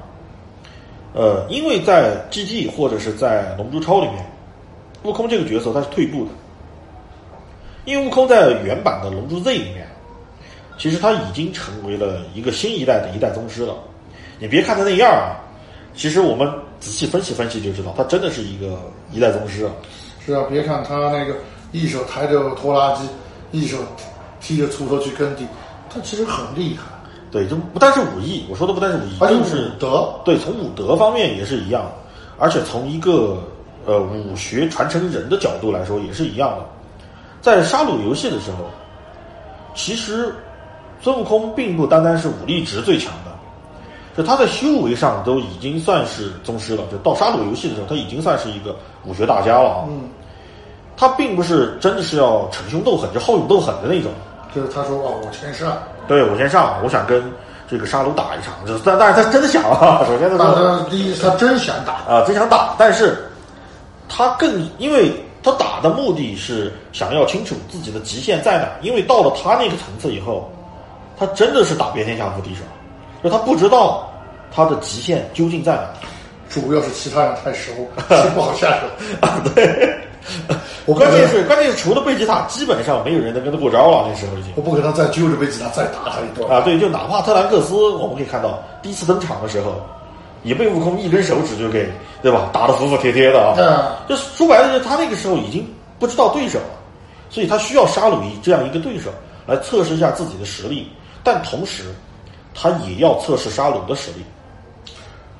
[1.14, 4.24] 呃，因为在 GT 或者是在龙珠超里面，
[5.04, 6.30] 悟空这个角色他是退步的，
[7.86, 9.87] 因为悟空在原版的龙珠 Z 里面，
[10.78, 13.74] 其实他已经成为了一个新一代的一代宗师了。
[14.38, 15.36] 你别看他那样啊，
[15.94, 16.50] 其实我们
[16.80, 18.80] 仔细分析分析就知道，他真的是一个
[19.12, 19.72] 一代宗师啊。
[20.24, 21.34] 是啊，别看他那个
[21.72, 23.06] 一手抬着拖拉机，
[23.50, 23.76] 一手
[24.40, 25.44] 提着锄头去耕地，
[25.90, 26.84] 他他其实很厉害，
[27.30, 31.90] 对，就不但是武艺，我说的不单是武艺，而且就是武德，对，从武德方面也是一样，
[32.38, 33.42] 而且从一个
[33.84, 36.64] 呃武学传承人的角度来说也是一样的。
[37.40, 38.70] 在杀戮游戏的时候，
[39.74, 40.32] 其实
[41.00, 43.30] 孙悟空并不单单是武力值最强的，
[44.16, 46.82] 就他在修为上都已经算是宗师了。
[46.90, 48.74] 就到沙鲁游戏的时候，他已经算是一个
[49.04, 49.84] 武学大家了啊。
[49.88, 50.08] 嗯，
[50.96, 54.10] 他并不是真的是要逞凶斗狠，就好勇斗狠的那种。
[54.54, 55.78] 就是他说啊，我先上，
[56.08, 57.22] 对我先上，我想跟
[57.70, 58.54] 这个沙鲁打一场。
[58.66, 63.30] 就是但但是他真的想啊， 首先他但说他第一他真想打，啊，真想打，但是
[64.08, 70.50] 他更因为他打的目的是想要清楚自己的极限在哪，因为到了他那个层次以后，
[71.18, 72.60] 他真的是打遍天下无敌手，
[73.22, 74.08] 就他不知道
[74.50, 75.88] 他的极限究竟在哪。
[76.48, 77.72] 主要是其他人太熟，
[78.08, 78.86] 是不好下手。
[79.20, 79.94] 啊，对，
[80.86, 84.50] 我关键是关键是除了贝吉塔，基本上没有人能跟他过招了，那时候已经。
[84.56, 86.48] 我不可能再揪着贝吉塔再打他一顿。
[86.48, 89.74] 啊，对，就哪怕特兰克斯，我们可以看到第一次登场的时候，
[90.42, 91.86] 也被悟空一根手指就给，
[92.22, 92.48] 对吧？
[92.50, 93.54] 打得服服帖帖的啊。
[93.58, 96.70] 嗯，就说白了，就是他那个时候已经不知道对手了，
[97.28, 99.10] 所以他需要沙鲁伊这样一个对手
[99.46, 100.90] 来测试一下自己的实力，
[101.30, 101.94] 但同时
[102.54, 104.24] 他也要测试沙鲁的实力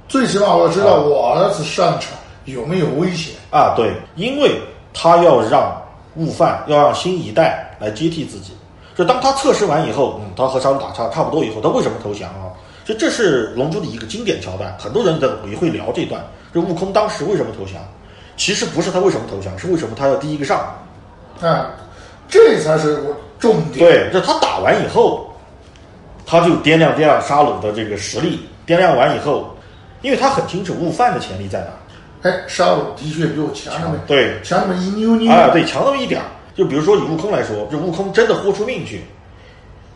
[0.07, 2.11] 最起码我知道我儿子上场
[2.45, 3.35] 有没有危险。
[3.51, 3.73] 啊。
[3.75, 4.61] 对，因为
[4.93, 5.81] 他要让
[6.17, 8.53] 悟饭，要让新一代来接替自己。
[8.95, 12.53] 就当他测试完以后，嗯，他和沙鲁打差差不多以后，他为什么投降啊？
[12.85, 16.23] 就这是《龙珠》的一个经典桥段，很多人的也会聊这段。
[16.55, 17.75] 就悟空当时为什么投降？
[18.37, 20.75] 其实不是他为什么投降，是为什么他要第一个上。
[21.41, 21.71] 啊，
[22.29, 23.79] 这才是我重点。
[23.79, 25.28] 对，就他打完以后，
[26.31, 29.57] 他就掂量掂量沙鲁的这个实力，掂量完以后，
[30.03, 35.33] 因为他很清楚悟饭的潜力在哪，哎，沙鲁的确比我强那么对，强那么一妞妞。
[35.33, 36.27] 啊，对，强那么一点儿。
[36.55, 39.03] 就比如说以悟空来说，就悟空真的豁出命去，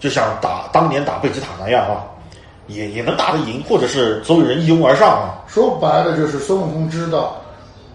[0.00, 2.00] 就像打当年打贝吉塔那样啊，
[2.66, 5.44] 也也能打得赢，或者是所有人一拥而上啊。
[5.46, 7.36] 说白了就是孙悟空知道，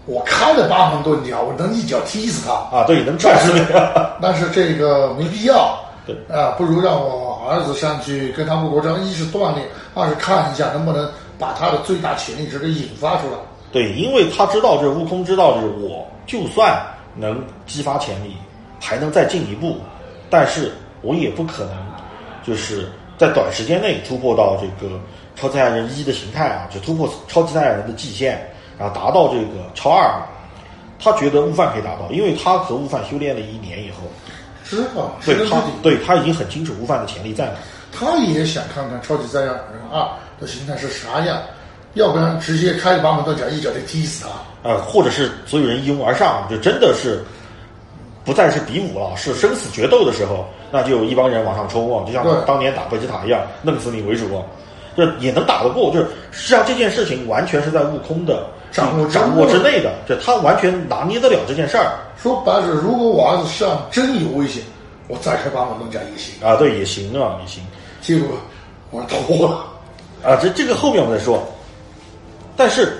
[0.06, 2.52] 我开了八门遁甲，我能一脚踢死他。
[2.76, 3.66] 啊，对，能踹死你。
[4.22, 5.76] 但是这个没必要。
[6.08, 11.06] 对啊，不如让我儿子上去跟他们国章，一是锻炼，二是看一下能不能
[11.38, 13.36] 把他的最大潜力值给引发出来。
[13.70, 16.82] 对，因为他知道，这悟空知道，就是我就算
[17.14, 18.34] 能激发潜力，
[18.80, 19.76] 还能再进一步，
[20.30, 21.76] 但是我也不可能
[22.42, 22.88] 就是
[23.18, 24.98] 在短时间内突破到这个
[25.36, 30.10] 超级赛亚人一的形态啊，就突破超级赛亚人的极限，然后达到这个超二。
[31.00, 33.98] 他觉得悟饭可以达到，因为他和悟饭修炼了一年以后，
[34.68, 37.52] 知道，对他对他已经很清楚悟饭的潜力在哪。
[37.90, 40.06] 他也想看看超级赛亚人二
[40.38, 41.40] 的形态是啥样，
[41.94, 44.68] 要不然直接开个八门遁甲一脚就踢死他。
[44.68, 47.24] 呃，或者是所有人一拥而上，就真的是
[48.24, 54.44] 不再是比武了，是生死决斗的时候，那就有一帮人往上冲啊，就像当年打贝吉塔一样，弄死你为主啊，
[54.94, 55.90] 这也能打得过。
[55.90, 64.62] 就是实际上这件事情完全是在悟空的掌握掌握之内的，就他完全拿捏得了这件事儿说白了，如果我儿子身上真有危险，
[65.06, 66.34] 我再开八门遁甲也行。
[66.46, 67.64] 啊，对，也行啊，也行
[68.00, 68.36] 结果
[68.90, 69.66] 我脱了。
[70.22, 71.42] 啊，这这个后面我们再说。
[72.56, 72.98] 但是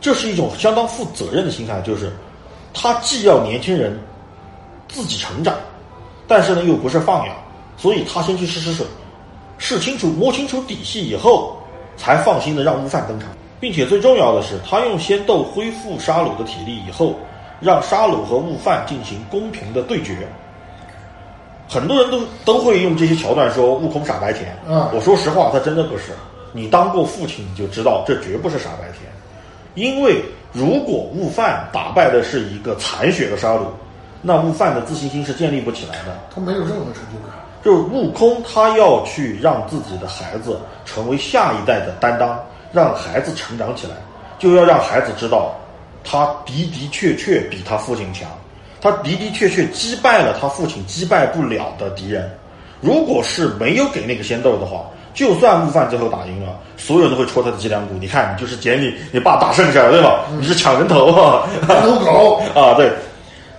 [0.00, 2.12] 这是一种相当负责任的心态，就是
[2.74, 3.98] 他既要年轻人
[4.86, 5.54] 自己成长，
[6.26, 7.34] 但是呢又不是放养，
[7.76, 8.86] 所以他先去试试水，
[9.56, 11.56] 试清楚、摸清楚底细以后，
[11.96, 13.28] 才放心的让悟饭登场，
[13.60, 17.14] 并且最重要的是，他用仙豆恢复沙鲁的体力以后，
[17.60, 20.28] 让沙鲁和悟饭进行公平的对决。
[21.68, 26.12] 很多人都都会用这些桥段说悟空傻白甜，嗯我说实话，他真的不是。
[26.52, 29.10] 你当过父亲，你就知道这绝不是傻白甜。
[29.74, 33.66] 因为如果悟饭打败的是一个残血的沙鲁，
[34.22, 36.18] 那悟饭的自信心是建立不起来的。
[36.34, 37.36] 他没有任何成就感。
[37.62, 42.40] 就是悟空，他要去让自己的孩子成为下一代的担当，
[42.72, 43.94] 让孩子成长起来，
[44.38, 45.54] 就要让孩子知道，
[46.04, 48.28] 他的的确确比他父亲强，
[48.80, 52.30] 他的的确确击败了他父亲击败不了的敌人。
[52.80, 57.94] 如果是没有给那个仙豆的话，就算悟饭最后打赢了，所有人都会戳他的脊梁骨。
[58.00, 60.24] 你看，你就是捡你你爸打剩下的，对吧？
[60.38, 61.48] 你是抢人头啊！
[61.68, 62.92] 人头狗，啊，对，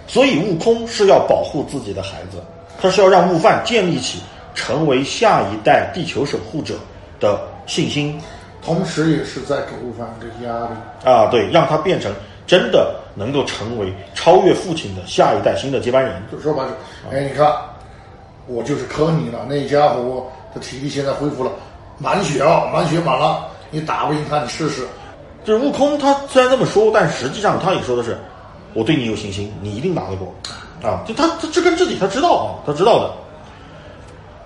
[0.07, 2.41] 所以悟空是要保护自己的孩子，
[2.81, 4.21] 他是要让悟饭建立起
[4.55, 6.75] 成为下一代地球守护者
[7.19, 8.17] 的信心
[8.61, 11.09] 同时也是在给悟饭一个压力。
[11.09, 12.13] 啊，对，让他变成
[12.45, 16.21] 真的能够成为超越父亲的下一代新的接班人。
[16.31, 16.71] 就说白了，
[17.11, 17.51] 哎，你看，
[18.47, 19.45] 我就是坑你了。
[19.47, 21.51] 那家伙的体力现在恢复了，
[21.97, 24.87] 满血啊，满血满了，你打不赢他，你试试。
[25.45, 28.17] 就是悟空，他虽然这么说，但实际上他也说的是，
[28.73, 30.33] 我对你有信心，你一定打得过
[30.83, 31.01] 啊！
[31.07, 33.11] 就他他知根知底，他知道啊，他知道的。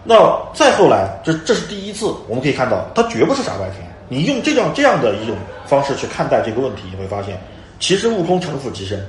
[0.04, 0.16] 那
[0.54, 3.93] 再后来，这这是第一次，我们可以看到，他绝不是傻白甜。
[4.14, 5.36] 你用这样这样的一种
[5.66, 7.36] 方式去看待这个问题，你会发现，
[7.80, 9.04] 其实悟空城府极深，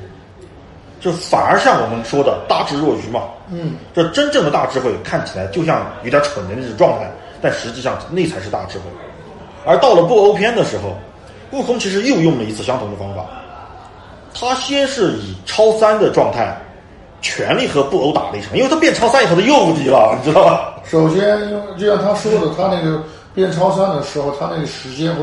[1.00, 3.24] 就反而像我们说的大智若愚嘛。
[3.52, 7.10] 嗯，这真正的大智慧看起来就像有点蠢的那种状态，
[7.42, 8.84] 但实际上那才是大智慧。
[9.66, 10.96] 而到了布欧篇的时候，
[11.50, 13.26] 悟空其实又用了一次相同的方法，
[14.34, 16.56] 他先是以超三的状态，
[17.20, 20.74] 全力和布欧打了一场，因为他变超三以后他又无敌了，你知道吧？
[20.84, 21.38] 首先，
[21.78, 23.02] 就像他说的，他那个
[23.34, 25.22] 变超三的时候，他那个时间会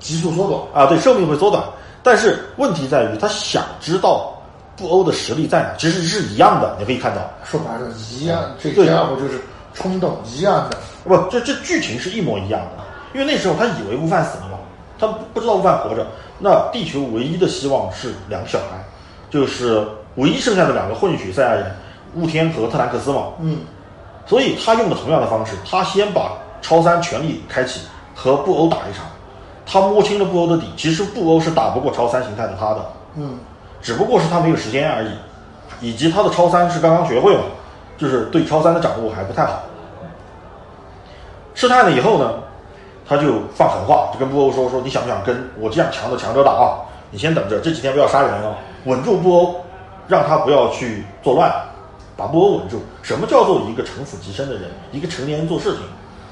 [0.00, 0.84] 急速缩短。
[0.84, 1.62] 啊，对，寿命会缩短，
[2.02, 4.32] 但是问题在于他想知道
[4.76, 8.86] 布欧的实力在哪，其实是一样的，你可以看到，说白了，一样，这对。
[8.86, 9.40] 家伙就是
[9.72, 10.76] 冲动一样的。
[11.04, 12.84] 不，这这剧情是一模一样的，
[13.14, 14.58] 因为那时候他以为悟饭死了嘛，
[14.98, 16.06] 他不知道悟饭活着，
[16.38, 18.84] 那地球唯一的希望是两个小孩，
[19.30, 19.86] 就是
[20.16, 21.74] 唯一剩下的两个混血赛亚人，
[22.14, 23.58] 悟天和特兰克斯嘛，嗯，
[24.26, 26.32] 所以他用的同样的方式，他先把
[26.62, 27.82] 超三全力开启，
[28.14, 29.04] 和布欧打一场，
[29.66, 33.38] 他摸清了布欧的底，其实布欧是打不过超三形态的他的，嗯，
[33.82, 35.10] 只不过是他没有时间而已，
[35.80, 37.42] 以及他的超三是刚刚学会嘛，
[37.98, 39.64] 就是对超三的掌握还不太好。
[41.54, 42.32] 试探了以后呢，
[43.06, 46.78] 他就放狠话，就跟布欧说说你想不想跟我这样强的强者打啊？
[47.10, 48.54] 你先等着，这几天不要杀人啊，
[48.84, 49.56] 稳住布欧，
[50.08, 51.52] 让他不要去作乱，
[52.16, 52.80] 把布欧稳住。
[53.02, 54.70] 什么叫做一个城府极深的人？
[54.92, 55.82] 一个成年人做事情，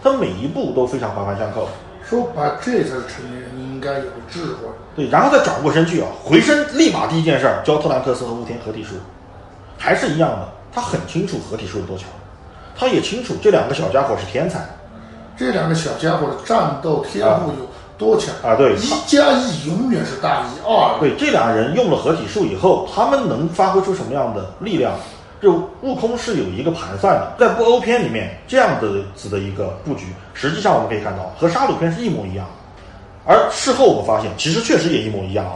[0.02, 1.68] 他每一步都非常环环相扣。
[2.08, 4.68] 说白，这才是成年人应该有的智慧。
[4.96, 8.96] 对，然后再转过身去啊，回身立马第一件事儿教特兰克斯和乌天合体术，
[9.78, 12.08] 还是一样的，他很清楚合体术有多强，
[12.76, 14.66] 他也清楚这两个小家伙是天才
[15.36, 20.98] 这两个小家伙的战斗天赋有多强啊对一加一永远是大于二。
[20.98, 24.92] 对，这俩人用了合体术以后，他们能发挥出什么样的力量？
[25.40, 32.46] 就悟空是有一个盘算的，在布欧篇里面这样的子的一个布局，实际上我们可以看到和杀戮篇是一模一样。
[33.26, 35.52] 而事后我们发现，其实确实也一模一样啊。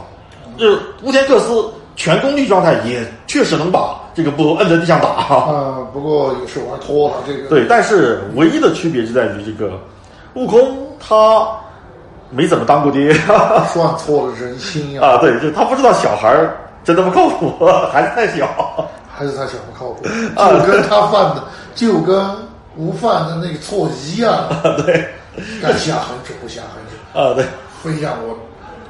[0.57, 5.07] 就是乌天克斯全功率状态也确实能把这个布欧摁在地上打。
[5.09, 7.49] 啊，不过也是玩脱了这个。
[7.49, 9.79] 对，但是唯一的区别就在于这个
[10.33, 11.47] 悟空他
[12.29, 13.13] 没怎么当过爹
[13.71, 17.53] 算错了人心呀、啊，对，就他不知道小孩儿真他妈靠谱，
[17.91, 18.47] 孩子太小。
[19.17, 21.43] 还是他想不靠谱， 就跟他犯的，
[21.73, 22.23] 就跟
[22.75, 24.47] 吴犯的那个错一样。
[24.85, 25.07] 对，
[25.61, 27.45] 该下狠手不下狠手，啊，对，
[27.83, 28.37] 非让我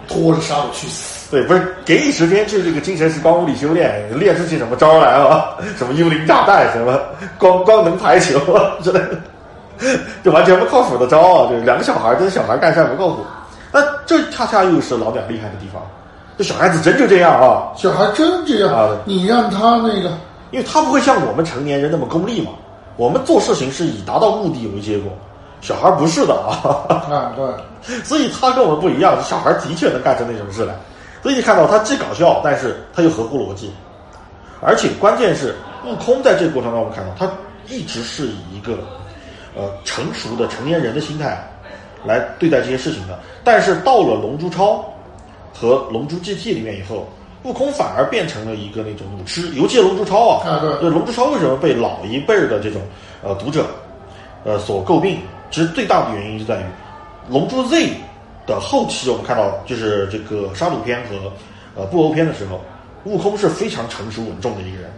[0.08, 1.30] 拖着杀我去死。
[1.32, 5.56] 对，不是给你时间去这个精神时光屋里修炼，练出去什么招来啊？
[5.78, 7.00] 什么幽灵炸弹，什么
[7.38, 11.50] 光光能排球啊之类的，就完全不靠谱的招啊！
[11.50, 13.26] 就两个小孩儿跟小孩干事儿不靠谱，
[13.72, 15.82] 那这恰恰又是老鸟厉害的地方。
[16.38, 20.10] 这小孩子真就这样啊，小孩真这样，啊你让他那个，
[20.52, 22.52] 因为他不会像我们成年人那么功利嘛。
[22.98, 25.12] 我们做事情是以达到目的为结果，
[25.62, 26.88] 小孩不是的啊。
[27.12, 30.74] 啊，对，所以他跟我们不一样，小孩的确能干成那种事来。
[31.22, 33.74] 所以你看到他既搞笑，但是他又合乎逻辑，
[34.62, 35.56] 而且关键是
[35.86, 37.30] 悟空在这个过程当中，我们看到他
[37.68, 38.74] 一直是以一个
[39.56, 41.46] 呃成熟的成年人的心态
[42.06, 43.20] 来对待这些事情的。
[43.44, 44.86] 但是到了龙珠超
[45.58, 47.08] 和龙珠 GT 里面以后，
[47.44, 52.82] 悟空反而变成了一个那种武痴，尤其是龙珠超啊，啊对龙珠超为什么被老一辈儿的这种
[53.24, 53.66] 呃读者
[54.44, 55.20] 呃所诟病？
[55.52, 56.64] 其实最大的原因就在于
[57.30, 57.92] 龙珠 Z
[58.46, 61.32] 的后期，我们看到就是这个沙鲁篇和
[61.80, 62.60] 呃布欧篇的时候，
[63.06, 64.92] 悟空是非常成熟稳重的一个人，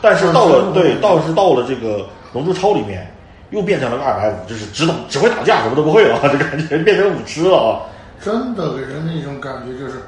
[0.00, 3.12] 但是到了嗯对，倒是到了这个龙珠超里面，
[3.50, 7.82] 又变成了个二百五，就是只懂只会打架，什么都不会了， 就感觉变成武痴了啊！
[8.22, 9.98] 真的给人的一种感觉就是，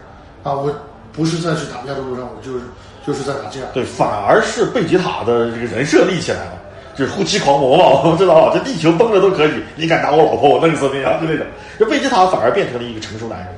[0.42, 0.72] 啊，我
[1.12, 2.64] 不是在去打架的路上，我就是
[3.06, 3.60] 就是在打架。
[3.72, 6.52] 对，反而是贝吉塔的这个人设立起来了，
[6.94, 8.52] 就是护妻狂魔嘛，我们知道吧？
[8.52, 11.46] 这地球崩了都可以，你敢打我老婆，我弄死你啊，就那种。
[11.78, 13.48] 这贝吉塔反而变成了一个成熟男人，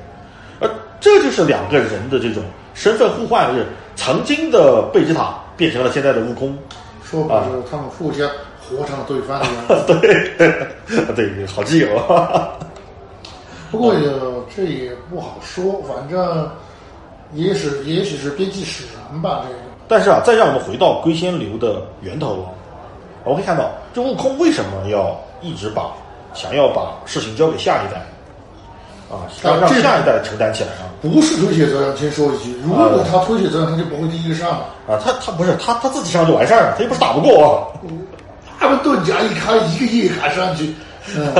[0.59, 2.43] 而这就是两个人的这种
[2.73, 6.57] 身份互换，就是曾经的贝吉塔变成了现在的悟空，
[7.03, 8.29] 说白了，他们互相
[8.59, 9.99] 活成了对方的样子。
[9.99, 12.53] 对， 对，好基友啊。
[13.71, 14.07] 不过也
[14.55, 16.49] 这也不好说，反正
[17.33, 19.59] 也许也许是编辑使然吧，这个。
[19.87, 22.43] 但是啊，再让我们回到龟仙流的源头。
[22.43, 22.49] 啊，
[23.23, 25.91] 我们可以看到，这悟空为什么要一直把
[26.33, 27.99] 想要把事情交给下一代？
[29.09, 30.89] 啊，让让下一代承担起来啊。
[31.01, 34.49] 不是推卸责任，先说一句，如果他推卸责任，他就不会第一个上。
[34.49, 34.65] 了。
[34.87, 37.53] 啊，他他不是他他自己上就完事儿了，他又不是打不过、啊。
[38.59, 40.73] 他们盾甲一开，一个亿砍上去，
[41.17, 41.33] 嗯，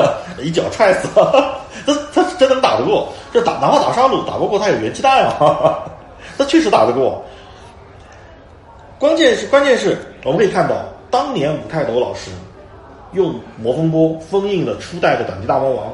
[0.44, 5.84] 一脚踹死了，他他是真能打得过，这打哪怕打杀戮打不过，他有元气弹啊，
[6.38, 7.24] 他确实打得过。
[9.00, 10.76] 关键是关键是我们可以看到，
[11.12, 12.32] 当年武泰斗老师
[13.12, 15.94] 用魔风波封印了初代的短笛大魔王，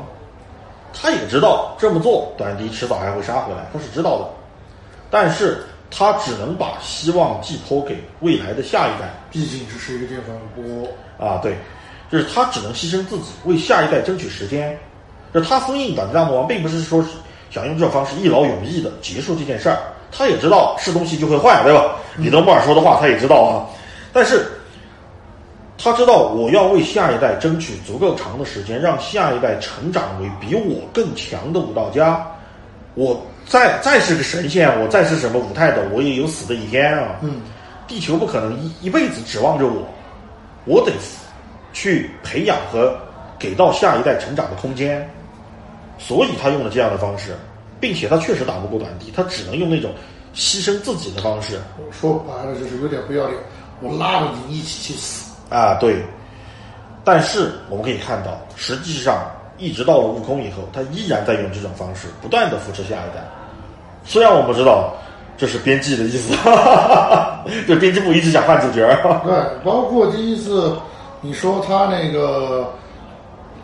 [0.93, 4.25] 他也知道这么做短笛迟早还会杀回来，他是知道的，
[5.09, 9.09] 但是他只能把希望寄托给未来的下一代。
[9.31, 10.87] 毕竟只是一个电饭锅
[11.17, 11.55] 啊，对，
[12.11, 14.77] 就是他只能牺牲自己，为下一代争取时间。
[15.33, 17.03] 就他封印短笛大魔王，并不是说
[17.49, 19.77] 想用这种方式一劳永逸的结束这件事儿。
[20.11, 21.95] 他也知道是东西就会坏，对吧？
[22.17, 23.65] 彼得莫尔说的话他也知道啊，
[24.11, 24.47] 但是
[25.77, 32.25] 他知道我要为下一代争取足够长的时间，让下一代成长为比我更强的武道家。
[32.95, 37.17] 我再再是个神仙，我再是什么武太斗，我也有死的一天啊。
[37.21, 37.41] 嗯，
[37.87, 39.87] 地球不可能一一辈子指望着我，
[40.65, 40.91] 我得
[41.71, 42.93] 去培养和
[43.37, 45.07] 给到下一代成长的空间。
[45.99, 47.35] 所以他用了这样的方式。
[47.81, 49.89] 并且他确实打不过短笛，他只能用那种
[50.35, 51.57] 牺牲自己的方式。
[51.93, 53.37] 说白了就是有点不要脸，
[53.79, 55.75] 我拉着你一起去死啊！
[55.79, 56.03] 对。
[57.05, 63.25] 但是我们可以看到，实际上一直到了悟空以后，他依然在用这种方式不断的扶持下一代。
[64.03, 64.93] 虽然我们知道
[65.37, 66.35] 这是编辑的意思，
[67.65, 68.85] 就编辑部一直想换主角。
[69.23, 69.33] 对，
[69.63, 70.77] 包括第一次
[71.21, 72.73] 你说他那个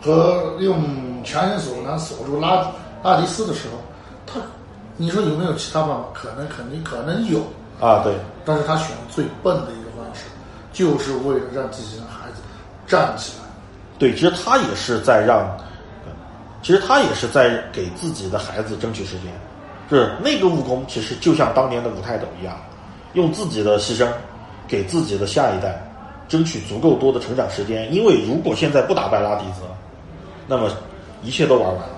[0.00, 0.82] 和用
[1.26, 2.66] 强行锁能锁住拉
[3.02, 3.76] 拉迪斯的时候。
[4.26, 4.40] 他，
[4.96, 6.04] 你说有没有其他办法？
[6.14, 7.40] 可能肯定可能有
[7.78, 8.14] 啊，对。
[8.44, 10.22] 但是他选最笨的一个方式，
[10.72, 12.40] 就是为了让自己的孩子
[12.86, 13.44] 站起来。
[13.98, 15.46] 对，其实他也是在让，
[16.62, 19.32] 其实他也是在给自己的孩子争取时间。
[19.88, 22.56] 是那个悟空，其实就像当年的武泰斗一样，
[23.12, 24.08] 用自己的牺牲，
[24.66, 25.80] 给自己的下一代
[26.26, 27.94] 争取足够多的成长时间。
[27.94, 29.62] 因为如果现在不打败拉迪兹，
[30.48, 30.68] 那么
[31.22, 31.90] 一切都玩完了。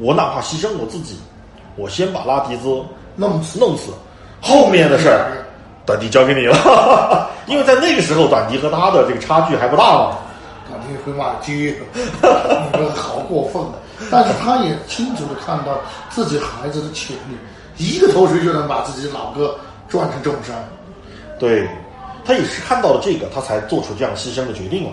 [0.00, 1.18] 我哪怕牺牲我自己。
[1.76, 2.82] 我先把拉迪兹
[3.16, 3.92] 弄死，弄死，
[4.40, 5.44] 后面的事儿，
[5.84, 7.28] 短笛交给你了。
[7.46, 10.18] 因为在那个时候，短笛和他的这个差距还不大嘛。
[10.68, 11.74] 短笛会骂街，
[12.72, 13.72] 你们好过分的。
[14.10, 15.78] 但是他也清楚的看到
[16.10, 17.36] 自己孩子的潜力，
[17.76, 19.56] 一个头锤就能把自己老哥
[19.88, 20.54] 转成重伤。
[21.38, 21.68] 对，
[22.24, 24.92] 他也是看到了这个，他才做出这样牺牲的决定了。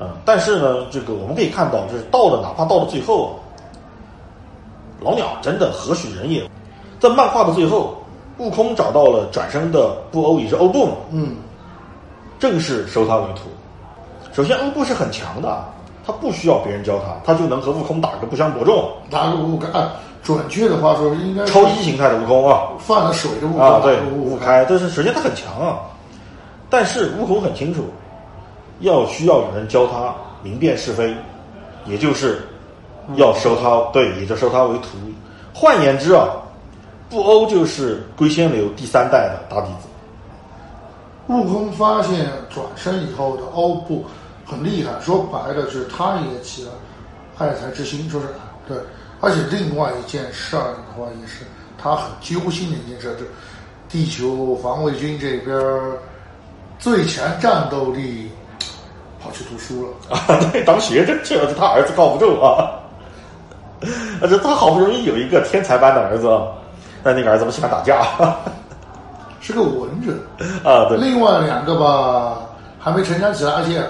[0.00, 3.38] 嗯，但是呢，这个我们可以看到，就是到了哪怕到了最后。
[5.02, 6.46] 老鸟真的何许人也？
[6.98, 7.96] 在漫画的最后，
[8.36, 10.92] 悟空找到了转生的布欧，也是欧布嘛。
[11.10, 11.36] 嗯，
[12.38, 13.48] 正式收他为徒。
[14.30, 15.64] 首先，欧布是很强的，
[16.06, 18.90] 他不需要别人教他，他就能和悟空打个不相伯仲。
[19.08, 19.70] 打个悟开，
[20.22, 24.66] 准确的话说应该超一形态的悟空啊，犯了水的悟空啊，对，悟开。
[24.68, 25.80] 但是首先他很强啊，
[26.68, 27.86] 但是悟空很清楚，
[28.80, 31.14] 要需要有人教他明辨是非，
[31.86, 32.42] 也就是。
[33.16, 34.90] 要收他，对，也就收他为徒。
[35.52, 36.28] 换言之啊，
[37.08, 39.88] 布欧就是龟仙流第三代的大弟子。
[41.26, 44.04] 悟空发现转身以后的欧布
[44.46, 46.70] 很厉害，说白了就是他也起了
[47.36, 48.26] 爱才之心，就是
[48.68, 48.76] 对。
[49.20, 51.44] 而且另外一件事儿的话，也是
[51.76, 53.24] 他很揪心的一件事，就
[53.88, 55.58] 地球防卫军这边
[56.78, 58.30] 最强战斗力
[59.22, 62.70] 跑去读书了啊，对， 当学生去了，他儿子靠不住啊。
[64.20, 66.28] 而且他好不容易有一个天才般的儿子，
[67.02, 68.04] 但那个儿子不喜欢打架，
[69.40, 70.18] 是个文人
[70.64, 70.86] 啊。
[70.88, 72.38] 对，另外两个吧
[72.78, 73.82] 还没成长起来，而且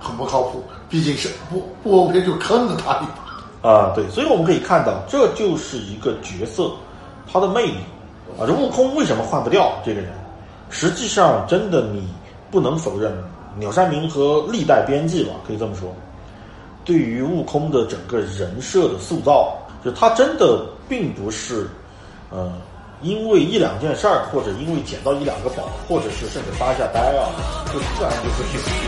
[0.00, 0.62] 很不靠谱。
[0.88, 3.06] 毕竟是不不 OK 就坑了他一
[3.62, 3.92] 把啊。
[3.94, 6.70] 对，所以我们可以看到，这就是一个角色
[7.32, 7.78] 他的魅力
[8.40, 8.46] 啊。
[8.46, 10.10] 这悟空为什么换不掉这个人？
[10.70, 12.08] 实际上，真的你
[12.50, 13.12] 不能否认，
[13.58, 15.94] 鸟山明和历代编辑吧，可以这么说。
[16.84, 21.68] 对于悟空的整个人设的塑造，就他真的并不是，
[22.30, 22.52] 呃，
[23.02, 27.28] 因为一两件事儿，或者因为捡到一两个宝，或者是甚至发一下呆啊，
[27.72, 28.42] 就自然就是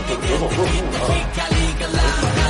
[0.07, 0.65] 就有所顿悟
[2.37, 2.40] 啊。